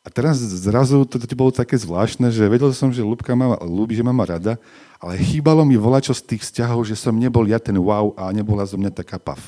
[0.00, 3.92] a teraz zrazu to, to bolo také zvláštne, že vedel som, že Lubka ma ľúbi,
[3.92, 4.56] že ma má rada,
[4.96, 8.64] ale chýbalo mi volačo z tých vzťahov, že som nebol ja ten wow a nebola
[8.64, 9.40] zo mňa taká pav.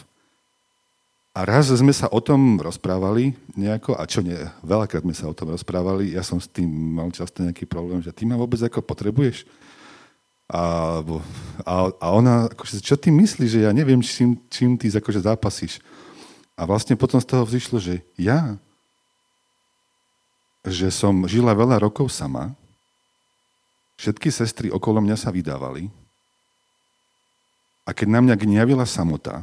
[1.32, 5.32] A raz sme sa o tom rozprávali nejako, a čo nie, veľakrát sme sa o
[5.32, 8.84] tom rozprávali, ja som s tým mal často nejaký problém, že ty ma vôbec ako
[8.84, 9.48] potrebuješ?
[10.52, 11.00] A,
[11.64, 15.80] a, a ona, akože, čo ty myslíš, že ja neviem, čím, čím ty akože zápasíš.
[16.52, 18.60] A vlastne potom z toho vzýšlo, že ja
[20.62, 22.54] že som žila veľa rokov sama,
[23.98, 25.90] všetky sestry okolo mňa sa vydávali
[27.82, 29.42] a keď na mňa gniavila samota,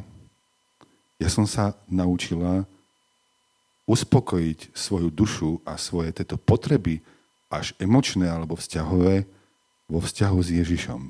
[1.20, 2.64] ja som sa naučila
[3.84, 7.04] uspokojiť svoju dušu a svoje tieto potreby,
[7.50, 9.26] až emočné alebo vzťahové,
[9.90, 11.02] vo vzťahu s Ježišom.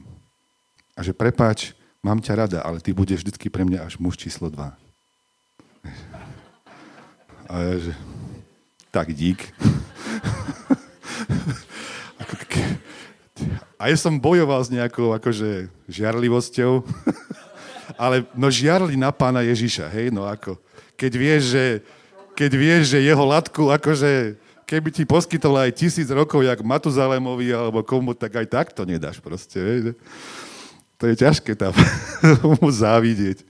[0.95, 4.47] A že prepáč, mám ťa rada, ale ty budeš vždy pre mňa až muž číslo
[4.47, 4.55] 2.
[7.49, 7.93] A ja, že
[8.93, 9.51] tak dík.
[13.79, 16.83] A ja som bojoval s nejakou akože žiarlivosťou,
[18.03, 20.59] ale no žiarli na pána Ježiša, hej, no ako.
[20.99, 21.65] Keď vieš, že,
[22.35, 24.35] keď vieš, že jeho latku, akože
[24.67, 29.23] keby ti poskytol aj tisíc rokov, jak Matuzalémovi alebo komu, tak aj tak to nedáš
[29.23, 29.95] proste, hej.
[30.99, 31.71] To je ťažké tam
[32.59, 33.47] mu závidieť.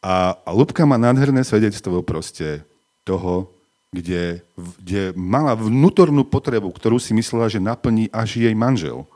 [0.00, 2.64] A, a Lubka má nádherné svedectvo proste
[3.04, 3.52] toho,
[3.88, 4.44] kde,
[4.80, 9.08] kde mala vnútornú potrebu, ktorú si myslela, že naplní až jej manžel.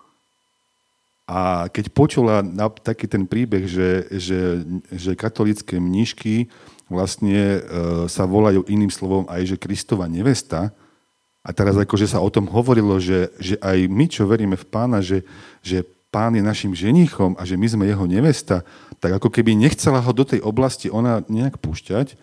[1.28, 4.40] A keď počula na, taký ten príbeh, že, že,
[4.90, 6.48] že katolické mníšky
[6.88, 7.61] vlastne e,
[8.08, 10.72] sa volajú iným slovom aj, že Kristova nevesta,
[11.42, 15.02] a teraz akože sa o tom hovorilo, že, že aj my, čo veríme v pána,
[15.02, 15.26] že,
[15.58, 15.82] že
[16.14, 18.62] pán je našim ženichom a že my sme jeho nevesta,
[19.02, 22.14] tak ako keby nechcela ho do tej oblasti ona nejak púšťať,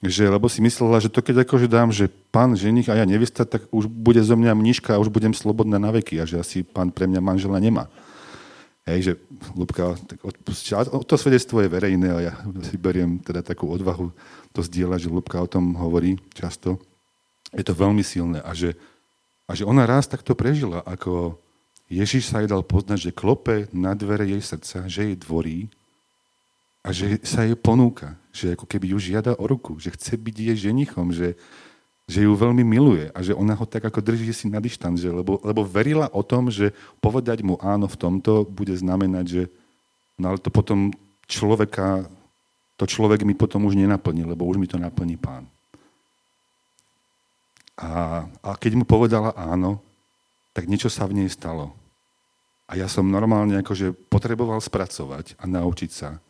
[0.00, 3.44] že, lebo si myslela, že to keď akože dám, že pán ženich a ja nevesta,
[3.44, 6.64] tak už bude zo mňa mniška a už budem slobodná na veky a že asi
[6.64, 7.84] pán pre mňa manžela nemá.
[8.88, 9.12] Hej, že
[9.52, 10.88] Lubka tak odpustila.
[10.88, 12.34] To svedectvo je verejné a ja
[12.64, 14.08] si beriem teda takú odvahu
[14.56, 16.80] to zdieľať, že Lubka o tom hovorí často.
[17.52, 18.72] Je to veľmi silné a že,
[19.44, 21.36] a že ona raz takto prežila, ako
[21.92, 25.68] Ježiš sa jej dal poznať, že klope na dvere jej srdca, že jej dvorí
[26.80, 30.36] a že sa jej ponúka, že ako keby ju žiada o ruku, že chce byť
[30.36, 31.36] jej ženichom, že,
[32.08, 35.36] že ju veľmi miluje a že ona ho tak ako drží si na dištanc, lebo,
[35.44, 36.72] lebo verila o tom, že
[37.04, 39.42] povedať mu áno v tomto bude znamenať, že
[40.16, 40.88] no ale to potom
[41.28, 42.08] človeka,
[42.80, 45.44] to človek mi potom už nenaplní, lebo už mi to naplní pán.
[47.76, 49.80] A, a keď mu povedala áno,
[50.56, 51.76] tak niečo sa v nej stalo.
[52.68, 56.20] A ja som normálne akože potreboval spracovať a naučiť sa,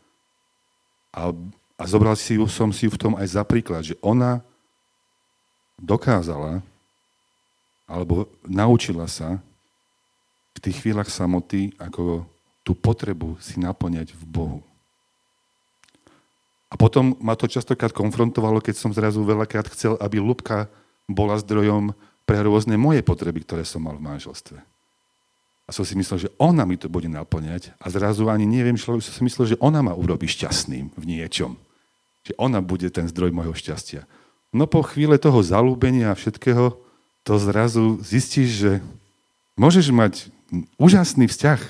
[1.11, 1.35] a,
[1.75, 4.43] a zobral si ju, som si ju v tom aj za príklad, že ona
[5.81, 6.63] dokázala,
[7.91, 9.43] alebo naučila sa
[10.55, 12.23] v tých chvíľach samoty, ako
[12.63, 14.61] tú potrebu si naplňať v Bohu.
[16.71, 20.71] A potom ma to častokrát konfrontovalo, keď som zrazu veľakrát chcel, aby Lubka
[21.11, 21.91] bola zdrojom
[22.23, 24.63] pre rôzne moje potreby, ktoré som mal v manželstve.
[25.71, 28.91] A som si myslel, že ona mi to bude naplňať a zrazu ani neviem, čo
[28.91, 31.55] som si myslel, že ona ma urobí šťastným v niečom.
[32.27, 34.03] Že ona bude ten zdroj môjho šťastia.
[34.51, 36.75] No po chvíle toho zalúbenia a všetkého,
[37.23, 38.73] to zrazu zistíš, že
[39.55, 40.27] môžeš mať
[40.75, 41.63] úžasný vzťah,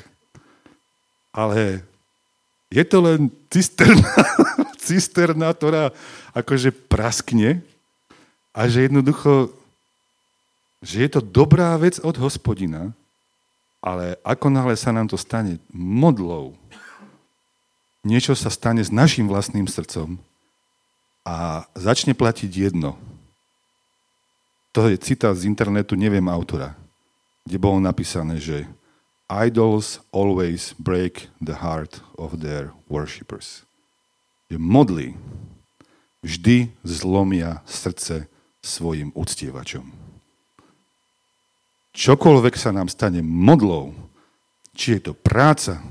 [1.36, 1.84] ale
[2.72, 4.16] je to len cisterna,
[4.88, 5.92] cisterna, ktorá
[6.32, 7.60] akože praskne
[8.56, 9.52] a že jednoducho,
[10.80, 12.96] že je to dobrá vec od hospodina,
[13.80, 16.56] ale ako náhle sa nám to stane modlou,
[18.04, 20.20] niečo sa stane s našim vlastným srdcom
[21.24, 22.96] a začne platiť jedno.
[24.76, 26.76] To je citát z internetu, neviem autora,
[27.48, 28.68] kde bolo napísané, že
[29.26, 33.66] idols always break the heart of their worshippers.
[34.46, 35.16] Je modly
[36.22, 38.28] vždy zlomia srdce
[38.60, 40.09] svojim uctievačom
[41.94, 43.94] čokoľvek sa nám stane modlou,
[44.74, 45.82] či je to práca,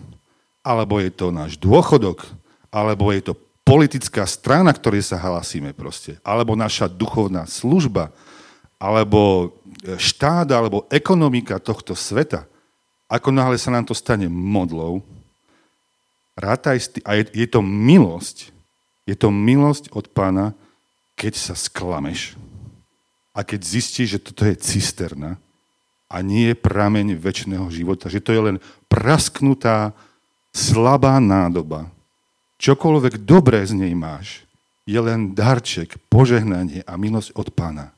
[0.64, 2.26] alebo je to náš dôchodok,
[2.70, 3.34] alebo je to
[3.66, 8.10] politická strana, ktorej sa hlasíme proste, alebo naša duchovná služba,
[8.80, 9.54] alebo
[10.00, 12.48] štát, alebo ekonomika tohto sveta,
[13.10, 15.02] ako náhle sa nám to stane modlou,
[16.38, 18.54] rátaj a je, je to milosť,
[19.04, 20.56] je to milosť od pána,
[21.20, 22.40] keď sa sklameš
[23.36, 25.36] a keď zistíš, že toto je cisterna,
[26.10, 28.10] a nie prameň väčšného života.
[28.10, 28.58] Že to je len
[28.90, 29.94] prasknutá,
[30.50, 31.94] slabá nádoba.
[32.58, 34.44] Čokoľvek dobré z nej máš,
[34.90, 37.94] je len darček, požehnanie a milosť od pána.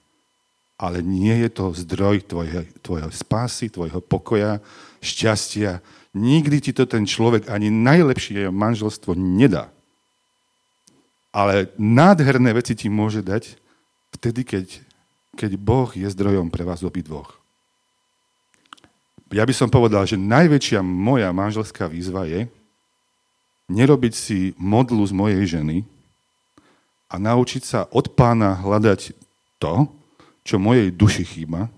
[0.75, 4.59] Ale nie je to zdroj tvojho, tvojho spásy, tvojho pokoja,
[4.99, 5.79] šťastia.
[6.11, 9.71] Nikdy ti to ten človek ani najlepšie manželstvo nedá.
[11.31, 13.55] Ale nádherné veci ti môže dať
[14.19, 14.67] vtedy, keď,
[15.39, 17.40] keď Boh je zdrojom pre vás obidvoch
[19.31, 22.51] ja by som povedal, že najväčšia moja manželská výzva je
[23.71, 25.87] nerobiť si modlu z mojej ženy
[27.07, 29.15] a naučiť sa od pána hľadať
[29.59, 29.87] to,
[30.43, 31.71] čo mojej duši chýba.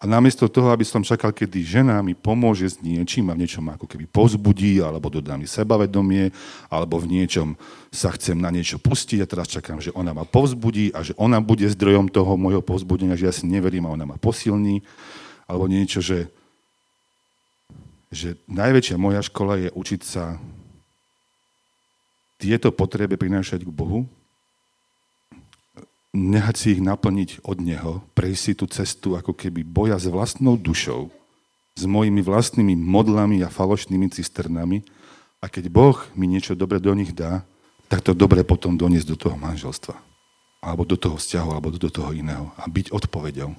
[0.00, 3.68] A namiesto toho, aby som čakal, kedy žena mi pomôže s niečím a v niečom
[3.68, 6.32] ako keby pozbudí, alebo dodá mi sebavedomie,
[6.72, 7.52] alebo v niečom
[7.92, 11.44] sa chcem na niečo pustiť a teraz čakám, že ona ma povzbudí a že ona
[11.44, 14.80] bude zdrojom toho môjho povzbudenia, že ja si neverím a ona ma posilní,
[15.44, 16.32] alebo niečo, že
[18.10, 20.34] že najväčšia moja škola je učiť sa
[22.42, 24.10] tieto potreby prinášať k Bohu,
[26.10, 30.58] nehať si ich naplniť od Neho, prejsť si tú cestu ako keby boja s vlastnou
[30.58, 31.06] dušou,
[31.78, 34.82] s mojimi vlastnými modlami a falošnými cisternami
[35.38, 37.46] a keď Boh mi niečo dobre do nich dá,
[37.86, 39.94] tak to dobre potom doniesť do toho manželstva.
[40.60, 42.52] Alebo do toho vzťahu, alebo do toho iného.
[42.60, 43.56] A byť odpovedou.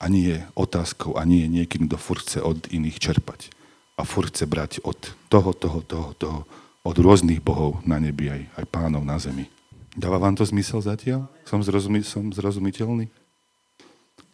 [0.00, 3.55] A nie otázkou, a nie niekým, kto furt chce od iných čerpať
[3.96, 4.96] a furt chce brať od
[5.32, 6.40] toho, toho, toho, toho,
[6.84, 9.48] od rôznych bohov na nebi aj, aj pánov na zemi.
[9.96, 11.24] Dáva vám to zmysel zatiaľ?
[11.48, 13.08] Som, zrozumi, som zrozumiteľný?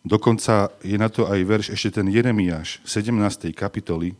[0.03, 3.55] Dokonca je na to aj verš ešte ten Jeremiáš, 17.
[3.55, 4.19] kapitoly.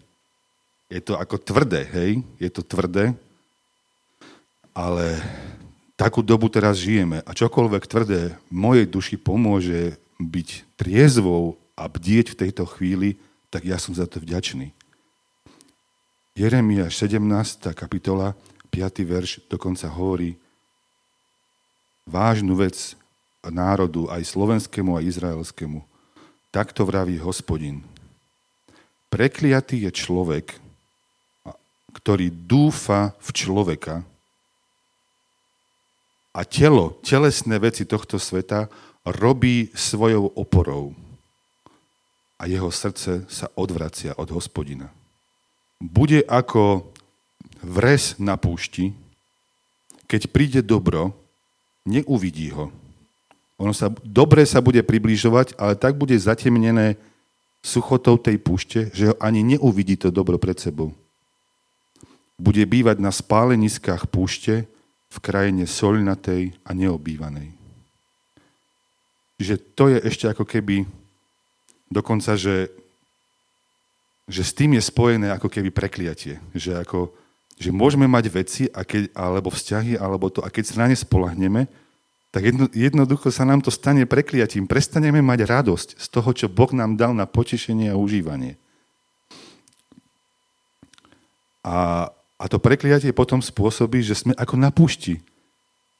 [0.87, 2.23] Je to ako tvrdé, hej?
[2.39, 3.19] Je to tvrdé,
[4.71, 5.19] ale
[5.99, 12.39] takú dobu teraz žijeme a čokoľvek tvrdé mojej duši pomôže byť triezvou a bdieť v
[12.47, 13.19] tejto chvíli,
[13.51, 14.71] tak ja som za to vďačný.
[16.33, 17.77] Jeremiáš 17.
[17.77, 18.33] kapitola,
[18.73, 19.05] 5.
[19.05, 20.33] verš dokonca hovorí,
[22.09, 22.97] vážnu vec
[23.45, 25.85] národu, aj slovenskému, aj izraelskému.
[26.49, 27.85] Takto vraví hospodin.
[29.13, 30.57] Prekliatý je človek,
[32.01, 34.01] ktorý dúfa v človeka
[36.33, 38.73] a telo, telesné veci tohto sveta
[39.05, 40.97] robí svojou oporou
[42.41, 45.02] a jeho srdce sa odvracia od hospodina.
[45.83, 46.95] Bude ako
[47.59, 48.95] vres na púšti,
[50.07, 51.11] keď príde dobro,
[51.83, 52.71] neuvidí ho.
[53.59, 56.95] Ono sa, dobre sa bude približovať, ale tak bude zatemnené
[57.63, 60.91] suchotou tej púšte, že ho ani neuvidí to dobro pred sebou.
[62.39, 64.67] Bude bývať na spáleniskách púšte
[65.11, 67.55] v krajine solnatej a neobývanej.
[69.39, 70.87] Čiže to je ešte ako keby
[71.91, 72.71] dokonca, že,
[74.33, 76.41] že s tým je spojené ako keby prekliatie.
[76.57, 77.13] Že ako,
[77.61, 80.97] že môžeme mať veci a keď, alebo vzťahy, alebo to, a keď sa na ne
[80.97, 81.69] spolahneme,
[82.33, 84.65] tak jedno, jednoducho sa nám to stane prekliatím.
[84.65, 88.57] Prestaneme mať radosť z toho, čo Boh nám dal na potešenie a užívanie.
[91.61, 92.09] A,
[92.41, 95.21] a to prekliatie potom spôsobí, že sme ako na púšti.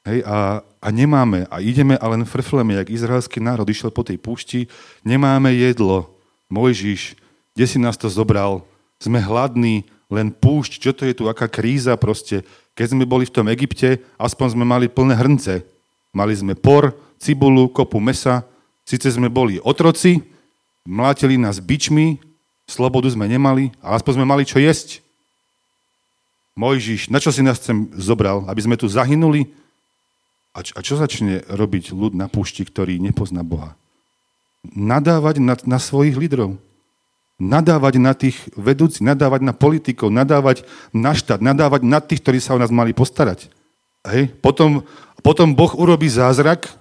[0.03, 4.19] Hej, a, a nemáme, a ideme a len frfleme, jak izraelský národ išiel po tej
[4.19, 4.67] púšti,
[5.05, 6.11] nemáme jedlo.
[6.51, 7.15] Mojžiš,
[7.53, 8.65] kde si nás to zobral?
[8.97, 12.45] Sme hladní, len púšť, čo to je tu, aká kríza proste.
[12.73, 15.65] Keď sme boli v tom Egypte, aspoň sme mali plné hrnce.
[16.13, 18.45] Mali sme por, cibulu, kopu mesa,
[18.85, 20.21] síce sme boli otroci,
[20.85, 22.21] mlátili nás bičmi,
[22.69, 25.01] slobodu sme nemali, ale aspoň sme mali čo jesť.
[26.53, 28.45] Mojžiš, na čo si nás sem zobral?
[28.45, 29.49] Aby sme tu zahynuli?
[30.53, 33.73] A čo, a čo začne robiť ľud na púšti, ktorý nepozná Boha?
[34.61, 36.61] Nadávať na, na svojich lídrov
[37.43, 40.63] nadávať na tých vedúcich, nadávať na politikov, nadávať
[40.95, 43.51] na štát, nadávať na tých, ktorí sa o nás mali postarať.
[44.07, 44.31] Hej?
[44.39, 44.87] Potom,
[45.19, 46.71] potom Boh urobí zázrak,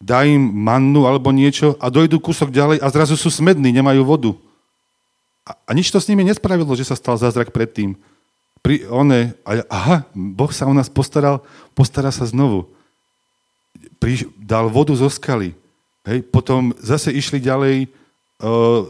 [0.00, 4.32] dá im mannu alebo niečo a dojdu kúsok ďalej a zrazu sú smední, nemajú vodu.
[5.44, 7.96] A, a nič to s nimi nespravilo, že sa stal zázrak predtým.
[8.64, 11.44] Pri, one, a, aha, Boh sa o nás postaral,
[11.76, 12.68] postará sa znovu.
[14.00, 15.52] Pri, dal vodu zo skaly.
[16.08, 16.24] Hej?
[16.28, 17.88] Potom zase išli ďalej,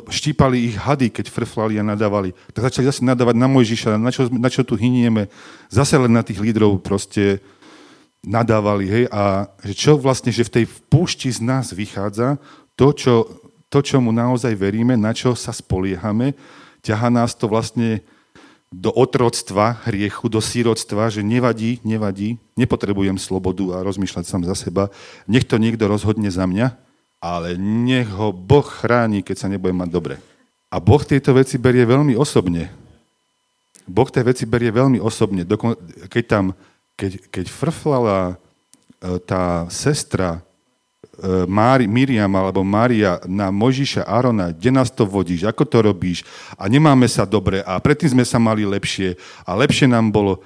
[0.06, 2.30] štípali ich hady, keď frflali a nadávali.
[2.54, 5.26] Tak začali zase nadávať na Mojžiša, na čo, na čo tu hynieme.
[5.66, 7.42] Zase len na tých lídrov proste
[8.22, 8.86] nadávali.
[8.86, 9.04] Hej?
[9.10, 12.38] A že čo vlastne, že v tej púšti z nás vychádza
[12.78, 13.14] to, čo,
[13.66, 16.38] to, čo mu naozaj veríme, na čo sa spoliehame,
[16.86, 18.00] ťaha nás to vlastne
[18.70, 24.94] do otroctva, hriechu, do síroctva, že nevadí, nevadí, nepotrebujem slobodu a rozmýšľať sám za seba.
[25.26, 26.78] Nech to niekto rozhodne za mňa,
[27.20, 30.16] ale nech ho Boh chráni, keď sa nebude mať dobre.
[30.72, 32.72] A Boh tieto veci berie veľmi osobne.
[33.84, 35.44] Boh tie veci berie veľmi osobne.
[36.08, 36.56] Keď tam,
[36.96, 38.34] keď, keď frflala e,
[39.26, 40.40] tá sestra e,
[41.44, 46.22] Mári, Miriam alebo Mária na Mojžiša Arona, kde nás to vodíš, ako to robíš
[46.54, 50.40] a nemáme sa dobre a predtým sme sa mali lepšie a lepšie nám bolo,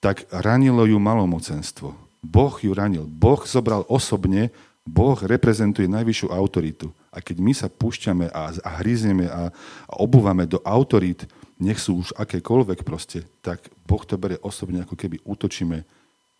[0.00, 1.92] tak ranilo ju malomocenstvo.
[2.24, 3.04] Boh ju ranil.
[3.06, 4.50] Boh zobral osobne
[4.86, 6.94] Boh reprezentuje najvyššiu autoritu.
[7.10, 9.50] A keď my sa púšťame a, a hryzneme a,
[9.90, 11.26] a obúvame do autorít,
[11.58, 15.82] nech sú už akékoľvek proste, tak Boh to bere osobne, ako keby útočíme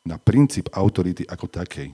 [0.07, 1.91] na princíp autority ako takej.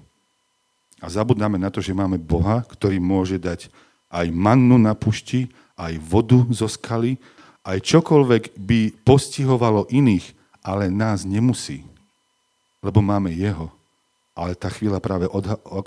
[1.00, 3.72] A zabudnáme na to, že máme Boha, ktorý môže dať
[4.12, 7.16] aj mannu na pušti, aj vodu zo skaly,
[7.64, 11.82] aj čokoľvek by postihovalo iných, ale nás nemusí,
[12.84, 13.72] lebo máme Jeho
[14.32, 15.28] ale tá chvíľa práve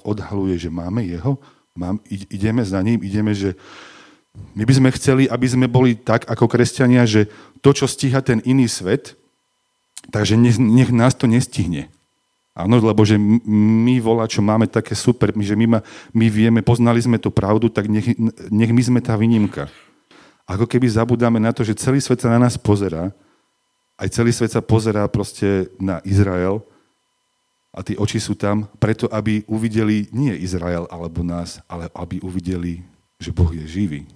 [0.06, 1.42] odhaluje, že máme jeho,
[1.74, 3.58] mám, ideme za ním, ideme, že
[4.56, 7.28] my by sme chceli, aby sme boli tak ako kresťania, že
[7.64, 9.16] to, čo stíha ten iný svet,
[10.12, 11.90] takže nech, nech nás to nestihne.
[12.56, 15.80] Áno, lebo že my volá, čo máme také super, že my, ma,
[16.16, 18.16] my vieme, poznali sme tú pravdu, tak nech,
[18.48, 19.68] nech my sme tá výnimka.
[20.48, 23.12] Ako keby zabudáme na to, že celý svet sa na nás pozerá,
[24.00, 26.64] aj celý svet sa pozerá proste na Izrael,
[27.76, 32.80] a tie oči sú tam preto, aby uvideli nie Izrael alebo nás, ale aby uvideli,
[33.20, 34.08] že Boh je živý.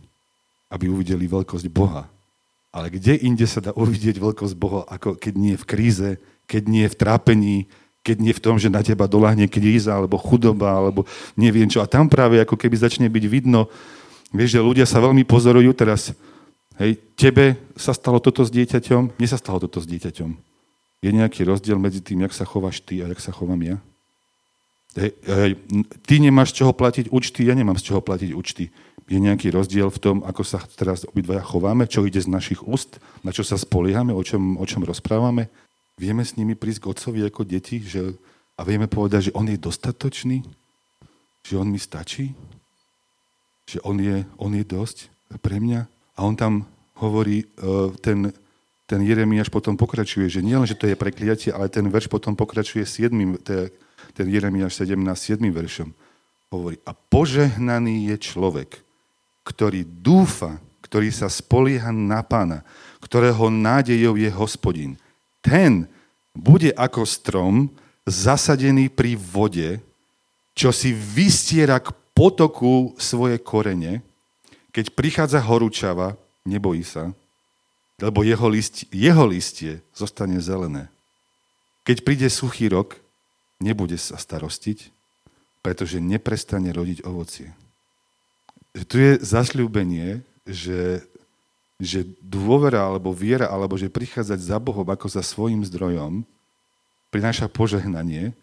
[0.71, 2.07] Aby uvideli veľkosť Boha.
[2.71, 6.09] Ale kde inde sa dá uvidieť veľkosť Boha, ako keď nie v kríze,
[6.47, 7.57] keď nie v trápení,
[7.99, 11.03] keď nie v tom, že na teba doláhne kríza, alebo chudoba, alebo
[11.35, 11.83] neviem čo.
[11.83, 13.67] A tam práve ako keby začne byť vidno,
[14.31, 16.15] vieš, že ľudia sa veľmi pozorujú teraz,
[16.79, 20.48] hej, tebe sa stalo toto s dieťaťom, mne sa stalo toto s dieťaťom.
[20.99, 23.77] Je nejaký rozdiel medzi tým, jak sa chováš ty a jak sa chovám ja?
[24.97, 25.53] Hej, hej,
[26.03, 28.73] ty nemáš z čoho platiť účty, ja nemám z čoho platiť účty.
[29.09, 32.97] Je nejaký rozdiel v tom, ako sa teraz obidvaja chováme, čo ide z našich úst,
[33.21, 35.49] na čo sa spoliehame, o čom, o čom rozprávame?
[35.97, 38.17] Vieme s nimi prísť k otcovi ako deti že,
[38.57, 40.43] a vieme povedať, že on je dostatočný,
[41.45, 42.33] že on mi stačí,
[43.69, 45.09] že on je, on je dosť
[45.41, 45.85] pre mňa.
[46.17, 46.65] A on tam
[46.97, 47.45] hovorí, e,
[48.01, 48.33] ten,
[48.89, 52.81] ten Jeremiáš potom pokračuje, že nielen, že to je prekliatie, ale ten verš potom pokračuje
[52.81, 53.13] 7,
[54.17, 54.97] ten Jeremiáš 17,
[55.37, 55.93] 7 veršom.
[56.49, 58.81] Hovorí, a požehnaný je človek,
[59.45, 62.65] ktorý dúfa, ktorý sa spolieha na pána,
[62.97, 64.97] ktorého nádejou je hospodin
[65.41, 65.87] ten
[66.35, 67.71] bude ako strom
[68.03, 69.79] zasadený pri vode,
[70.55, 74.03] čo si vystiera k potoku svoje korene.
[74.75, 77.11] Keď prichádza horúčava, nebojí sa,
[77.99, 80.87] lebo jeho, list, jeho listie zostane zelené.
[81.83, 82.95] Keď príde suchý rok,
[83.59, 84.91] nebude sa starostiť,
[85.59, 87.51] pretože neprestane rodiť ovocie.
[88.87, 91.03] Tu je zasľúbenie, že
[91.79, 96.27] že dôvera alebo viera, alebo že prichádzať za Bohom ako za svojim zdrojom
[97.07, 98.35] prináša požehnanie.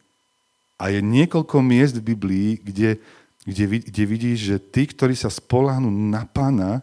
[0.80, 2.96] A je niekoľko miest v Biblii, kde,
[3.44, 6.80] kde, kde vidíš, že tí, ktorí sa spolahnú na pána,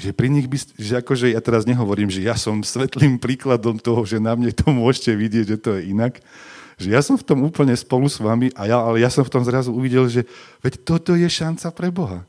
[0.00, 4.00] že pri nich by, že akože ja teraz nehovorím, že ja som svetlým príkladom toho,
[4.08, 6.24] že na mne to môžete vidieť, že to je inak,
[6.80, 9.32] že ja som v tom úplne spolu s vami, a ja, ale ja som v
[9.36, 10.24] tom zrazu uvidel, že
[10.64, 12.24] veď toto je šanca pre Boha.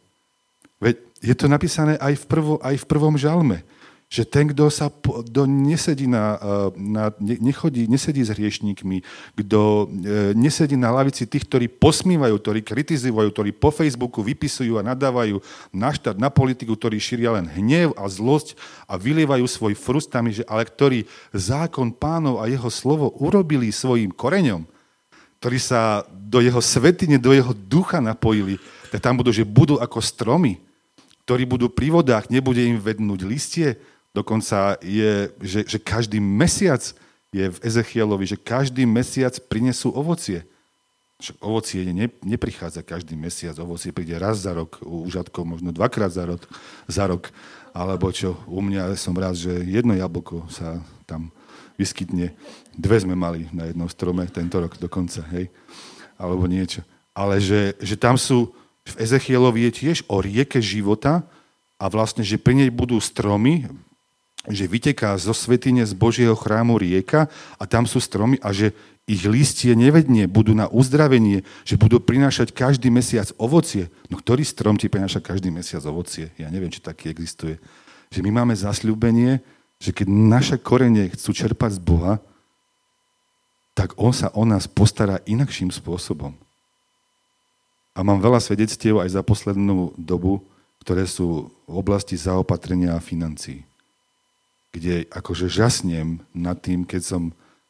[0.83, 3.63] Veď je to napísané aj v, prvo, aj v prvom žalme,
[4.11, 9.07] že ten, kto sa kto nesedí na, eh, na, nechodí, nesedí s hriešníkmi,
[9.39, 14.83] kto eh, nesedí na lavici tých, ktorí posmívajú, ktorí kritizujú, ktorí po Facebooku vypisujú a
[14.83, 15.39] nadávajú
[15.71, 20.43] na štát, na politiku, ktorí šíria len hnev a zlosť a vylievajú svoj frustami, že,
[20.43, 24.67] ale ktorí zákon pánov a jeho slovo urobili svojim koreňom,
[25.39, 28.59] ktorí sa do jeho svetine, do jeho ducha napojili,
[28.91, 30.59] tak tam budú, že budú ako stromy,
[31.23, 33.79] ktorí budú pri vodách, nebude im vednúť listie.
[34.11, 36.83] Dokonca je, že, že každý mesiac
[37.31, 40.43] je v Ezechielovi, že každý mesiac prinesú ovocie.
[41.23, 46.11] Však ovocie ne, neprichádza každý mesiac, ovocie príde raz za rok, u užatkov možno dvakrát
[46.11, 46.43] za rok,
[46.91, 47.31] za rok.
[47.71, 51.31] Alebo čo, u mňa som rád, že jedno jablko sa tam
[51.79, 52.35] vyskytne.
[52.75, 55.47] Dve sme mali na jednom strome tento rok dokonca, hej?
[56.19, 56.83] Alebo niečo.
[57.15, 58.51] Ale že, že tam sú,
[58.83, 61.23] v Ezechielovi je tiež o rieke života
[61.79, 63.71] a vlastne, že pri nej budú stromy,
[64.49, 67.29] že vyteká zo svetine z Božieho chrámu rieka
[67.61, 68.73] a tam sú stromy a že
[69.05, 73.89] ich listie nevedne budú na uzdravenie, že budú prinášať každý mesiac ovocie.
[74.09, 76.33] No ktorý strom ti prináša každý mesiac ovocie?
[76.41, 77.61] Ja neviem, či taký existuje.
[78.09, 79.41] Že my máme zasľúbenie,
[79.81, 82.13] že keď naše korene chcú čerpať z Boha,
[83.73, 86.37] tak On sa o nás postará inakším spôsobom.
[87.91, 90.39] A mám veľa svedectiev aj za poslednú dobu,
[90.81, 93.67] ktoré sú v oblasti zaopatrenia a financií.
[94.71, 97.23] Kde akože žasnem nad tým, keď som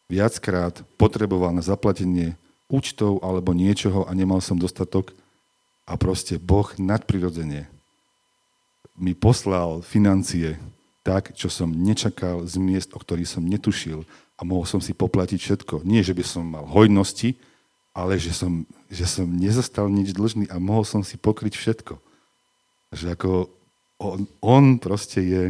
[0.05, 2.37] viackrát potreboval na zaplatenie
[2.69, 5.11] účtov alebo niečoho a nemal som dostatok
[5.89, 7.67] a proste Boh nadprirodzene
[9.01, 10.61] mi poslal financie
[11.01, 14.05] tak, čo som nečakal z miest, o ktorých som netušil
[14.37, 15.75] a mohol som si poplatiť všetko.
[15.81, 17.33] Nie, že by som mal hojnosti,
[17.91, 21.97] ale že som, že som nezostal nič dlžný a mohol som si pokryť všetko.
[22.93, 23.31] Že ako
[23.97, 25.43] on, on proste je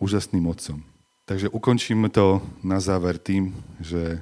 [0.00, 0.82] úžasným otcom.
[1.24, 4.20] Takže ukončíme to na záver tým, že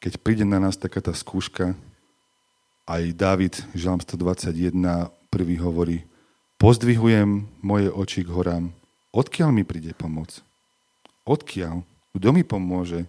[0.00, 1.76] keď príde na nás taká tá skúška,
[2.88, 6.08] aj David, Žalm 121, prvý hovorí,
[6.56, 8.72] pozdvihujem moje oči k horám.
[9.12, 10.40] Odkiaľ mi príde pomoc?
[11.28, 11.84] Odkiaľ?
[12.16, 13.04] Kto mi pomôže?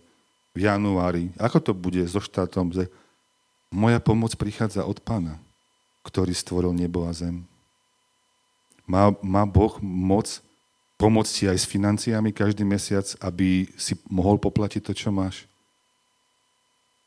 [0.59, 1.31] v januári.
[1.37, 2.73] Ako to bude so štátom?
[3.69, 5.37] Moja pomoc prichádza od pána,
[6.03, 7.45] ktorý stvoril nebo a zem.
[8.89, 10.41] Má, má Boh moc
[10.99, 15.47] pomôcť ti aj s financiami každý mesiac, aby si mohol poplatiť to, čo máš?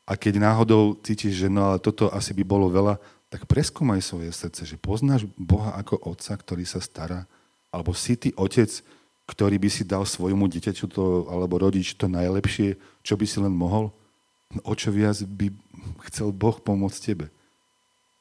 [0.09, 2.97] A keď náhodou cítiš, že no ale toto asi by bolo veľa,
[3.29, 7.29] tak preskúmaj svoje srdce, že poznáš Boha ako otca, ktorý sa stará,
[7.69, 8.69] alebo si ty otec,
[9.29, 12.75] ktorý by si dal svojmu dieťaťu to, alebo rodič to najlepšie,
[13.05, 13.93] čo by si len mohol,
[14.51, 15.53] no o čo viac by
[16.11, 17.25] chcel Boh pomôcť tebe.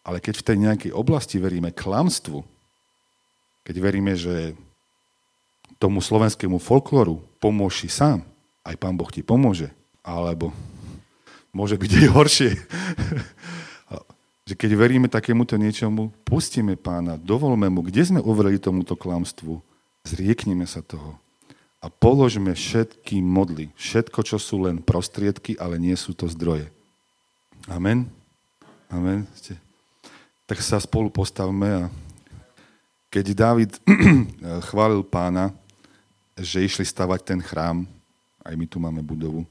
[0.07, 2.47] Ale keď v tej nejakej oblasti veríme klamstvu,
[3.66, 4.55] keď veríme, že
[5.83, 8.22] tomu slovenskému folkloru pomôž si sám,
[8.62, 9.74] aj Pán Boh ti pomôže.
[10.07, 10.55] Alebo
[11.51, 12.51] môže byť aj horšie.
[14.49, 19.59] že keď veríme takémuto niečomu, pustíme pána, dovolme mu, kde sme uverili tomuto klamstvu,
[20.07, 21.18] zriekneme sa toho
[21.83, 26.70] a položme všetky modly, všetko, čo sú len prostriedky, ale nie sú to zdroje.
[27.66, 28.07] Amen.
[28.87, 29.26] Amen.
[30.47, 31.83] Tak sa spolu postavme a
[33.11, 33.70] keď David
[34.70, 35.51] chválil pána,
[36.39, 37.85] že išli stavať ten chrám,
[38.43, 39.47] aj my tu máme budovu,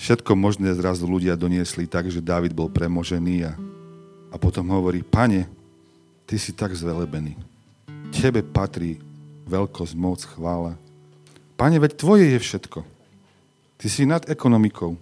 [0.00, 3.52] všetko možné zrazu ľudia doniesli tak, že David bol premožený a,
[4.32, 5.46] a potom hovorí, pane,
[6.24, 7.36] ty si tak zvelebený.
[8.14, 8.96] Tebe patrí
[9.44, 10.76] veľkosť, moc, chvála,
[11.58, 12.86] Pane, veď tvoje je všetko.
[13.82, 14.94] Ty si nad ekonomikou,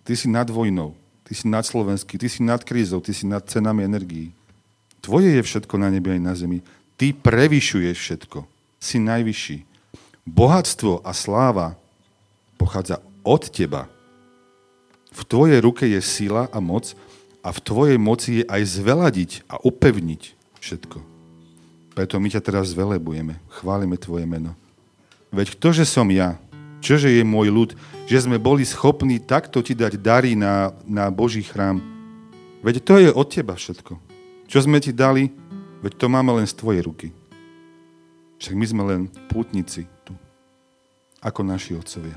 [0.00, 0.96] ty si nad vojnou,
[1.28, 4.32] ty si nad slovenský, ty si nad krízou, ty si nad cenami energií.
[5.04, 6.64] Tvoje je všetko na nebi aj na zemi.
[6.96, 8.48] Ty prevyšuješ všetko.
[8.80, 9.56] Si najvyšší.
[10.30, 11.74] Bohatstvo a sláva
[12.54, 13.90] pochádza od teba.
[15.10, 16.94] V tvojej ruke je sila a moc
[17.42, 20.22] a v tvojej moci je aj zveladiť a upevniť
[20.62, 20.98] všetko.
[21.98, 24.54] Preto my ťa teraz zvelebujeme, chválime tvoje meno.
[25.34, 26.38] Veď ktože som ja?
[26.78, 27.70] Čože je môj ľud?
[28.06, 31.82] Že sme boli schopní takto ti dať dary na, na Boží chrám.
[32.62, 33.98] Veď to je od teba všetko.
[34.46, 35.34] Čo sme ti dali,
[35.82, 37.10] veď to máme len z tvojej ruky.
[38.40, 40.16] Však my sme len pútnici tu,
[41.20, 42.16] ako naši otcovia.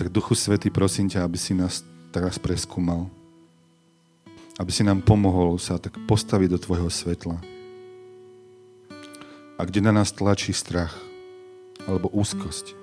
[0.00, 3.12] Tak Duchu Svety, prosím ťa, aby si nás teraz preskúmal
[4.60, 7.40] aby si nám pomohol sa tak postaviť do Tvojho svetla.
[9.56, 10.92] A kde na nás tlačí strach
[11.88, 12.76] alebo úzkosť,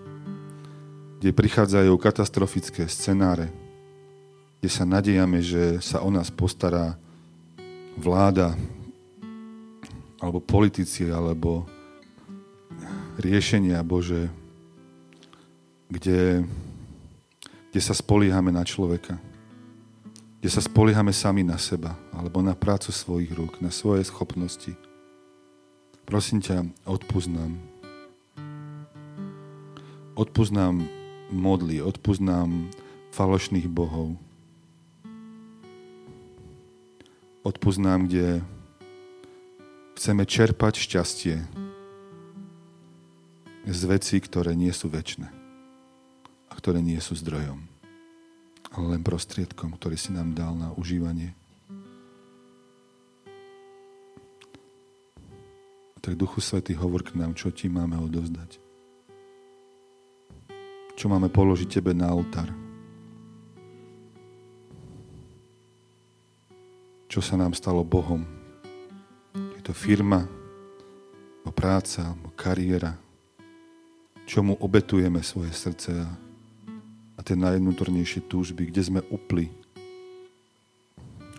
[1.22, 3.54] kde prichádzajú katastrofické scenáre,
[4.60, 6.98] kde sa nadejame, že sa o nás postará
[7.98, 8.58] vláda
[10.18, 11.70] alebo politici, alebo
[13.22, 14.30] riešenia Bože,
[15.90, 16.42] kde,
[17.70, 19.18] kde sa spoliehame na človeka
[20.48, 24.72] kde sa spoliehame sami na seba alebo na prácu svojich rúk, na svoje schopnosti.
[26.08, 27.58] Prosím ťa, odpuznám.
[30.16, 30.88] Odpuznám
[31.34, 32.72] modly, odpuznám
[33.12, 34.16] falošných bohov.
[37.48, 38.44] Odpuznám, kde
[39.96, 41.36] chceme čerpať šťastie
[43.64, 45.32] z vecí, ktoré nie sú väčšie
[46.48, 47.78] a ktoré nie sú zdrojom
[48.78, 51.34] ale len prostriedkom, ktorý si nám dal na užívanie.
[55.98, 58.62] Tak Duchu Svety, hovor k nám, čo ti máme odovzdať.
[60.94, 62.67] Čo máme položiť tebe na oltár.
[67.18, 68.22] Čo sa nám stalo Bohom.
[69.34, 70.30] Je to firma,
[71.42, 72.94] o práca, o kariéra.
[74.30, 76.14] Čomu obetujeme svoje srdce a
[77.18, 79.50] a tie najvnútornejšie túžby, kde sme upli.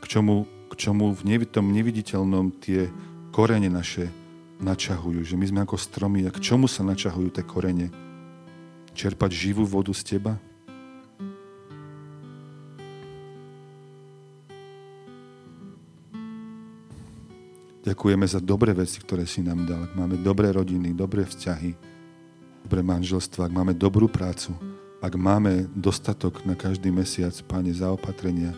[0.02, 2.90] K čomu, k čomu v tom neviditeľnom tie
[3.30, 4.10] korene naše
[4.58, 5.22] načahujú.
[5.22, 7.94] Že my sme ako stromy a k čomu sa načahujú tie korene?
[8.98, 10.42] Čerpať živú vodu z teba?
[17.88, 19.88] Ďakujeme za dobré veci, ktoré si nám dal.
[19.88, 21.72] Ak máme dobré rodiny, dobré vzťahy,
[22.68, 24.52] dobré manželstva, ak máme dobrú prácu,
[25.00, 28.52] ak máme dostatok na každý mesiac, Pane, za opatrenia,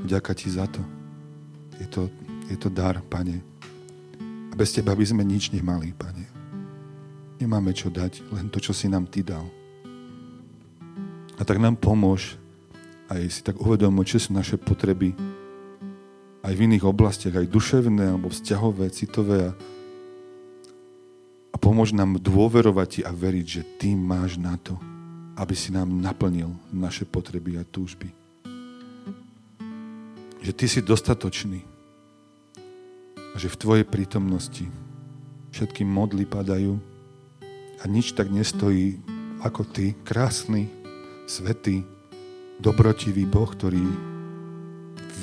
[0.00, 0.80] vďaka Ti za to.
[1.76, 2.08] Je to,
[2.48, 3.44] je to dar, Pane.
[4.48, 6.24] A bez Teba by sme nič nemali, Pane.
[7.36, 9.46] Nemáme čo dať, len to, čo si nám Ty dal.
[11.36, 12.40] A tak nám pomôž
[13.12, 15.12] aj si tak uvedomiť, čo sú naše potreby
[16.40, 19.52] aj v iných oblastiach, aj duševné, alebo vzťahové, citové a,
[21.52, 24.80] a pomôž nám dôverovať Ti a veriť, že Ty máš na to
[25.40, 28.12] aby si nám naplnil naše potreby a túžby.
[30.44, 31.64] Že Ty si dostatočný
[33.16, 34.68] a že v Tvojej prítomnosti
[35.56, 36.76] všetky modly padajú
[37.80, 39.00] a nič tak nestojí
[39.40, 40.68] ako Ty, krásny,
[41.24, 41.88] svetý,
[42.60, 43.80] dobrotivý Boh, ktorý,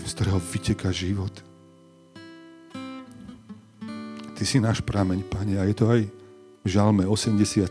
[0.07, 1.35] z ktorého vyteká život.
[4.39, 6.01] Ty si náš prameň, Pane, a je to aj
[6.63, 7.67] v Žalme 87,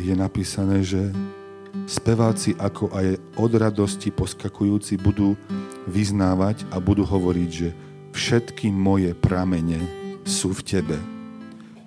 [0.00, 1.12] je napísané, že
[1.84, 5.36] speváci ako aj od radosti poskakujúci budú
[5.84, 7.68] vyznávať a budú hovoriť, že
[8.16, 9.80] všetky moje pramene
[10.24, 10.98] sú v Tebe.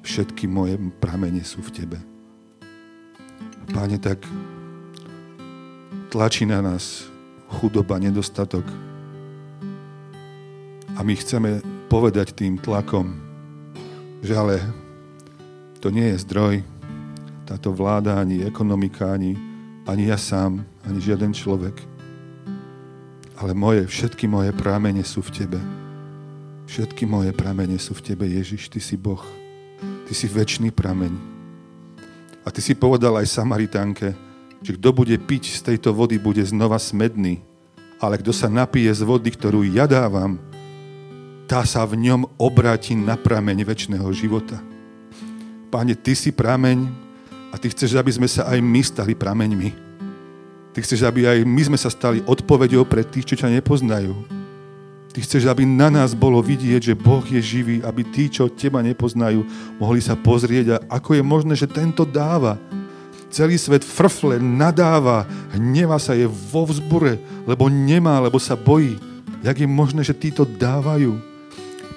[0.03, 1.99] Všetky moje pramene sú v Tebe.
[3.71, 4.21] Páne, tak
[6.11, 7.12] tlačí na nás
[7.59, 8.65] chudoba, nedostatok.
[10.93, 13.13] A my chceme povedať tým tlakom,
[14.25, 14.61] že ale
[15.77, 16.63] to nie je zdroj,
[17.43, 19.35] táto vláda, ani ekonomika, ani,
[19.83, 21.75] ani ja sám, ani žiaden človek.
[23.37, 25.59] Ale moje, všetky moje prámene sú v Tebe.
[26.63, 29.21] Všetky moje pramene sú v Tebe, Ježiš, Ty si Boh.
[30.07, 31.11] Ty si väčší prameň.
[32.41, 34.15] A Ty si povedal aj Samaritánke,
[34.63, 37.43] že kto bude piť z tejto vody, bude znova smedný.
[37.99, 40.39] Ale kto sa napije z vody, ktorú ja dávam,
[41.43, 44.57] tá sa v ňom obráti na prameň väčšného života.
[45.67, 46.87] Páne, Ty si prameň
[47.51, 49.69] a Ty chceš, aby sme sa aj my stali prameňmi.
[50.73, 54.15] Ty chceš, aby aj my sme sa stali odpovedou pre tých, čo ťa nepoznajú.
[55.13, 58.81] Ty chceš, aby na nás bolo vidieť, že Boh je živý, aby tí, čo teba
[58.81, 59.45] nepoznajú,
[59.77, 62.57] mohli sa pozrieť a ako je možné, že tento dáva.
[63.33, 65.25] Celý svet frfle, nadáva,
[65.57, 67.17] hneva sa, je vo vzbure,
[67.49, 69.01] lebo nemá, lebo sa bojí.
[69.41, 71.17] Jak je možné, že títo dávajú?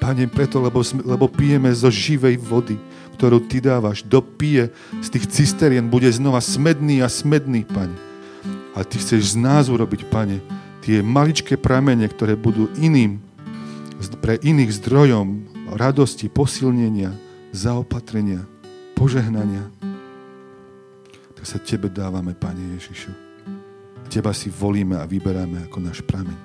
[0.00, 2.80] Pane, preto, lebo, lebo pijeme zo živej vody,
[3.20, 4.00] ktorú Ty dávaš.
[4.08, 4.72] Kto pije
[5.04, 7.92] z tých cisterien, bude znova smedný a smedný, Pane.
[8.72, 10.40] A Ty chceš z nás urobiť, Pane,
[10.80, 13.20] tie maličké pramene, ktoré budú iným,
[14.24, 15.44] pre iných zdrojom
[15.76, 17.12] radosti, posilnenia,
[17.52, 18.44] zaopatrenia,
[18.96, 19.68] požehnania.
[21.46, 23.14] Sa Tebe dávame, Pane Ježišu.
[24.10, 26.38] Teba si volíme a vyberáme ako náš prameň.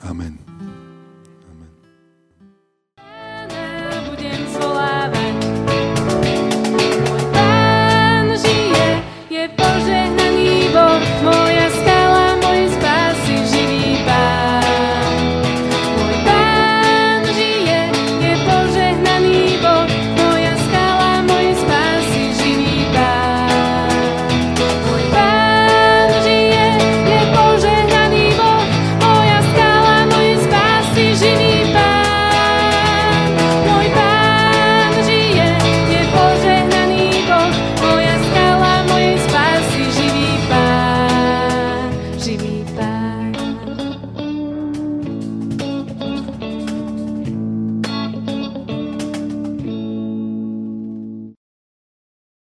[0.00, 0.49] Amen.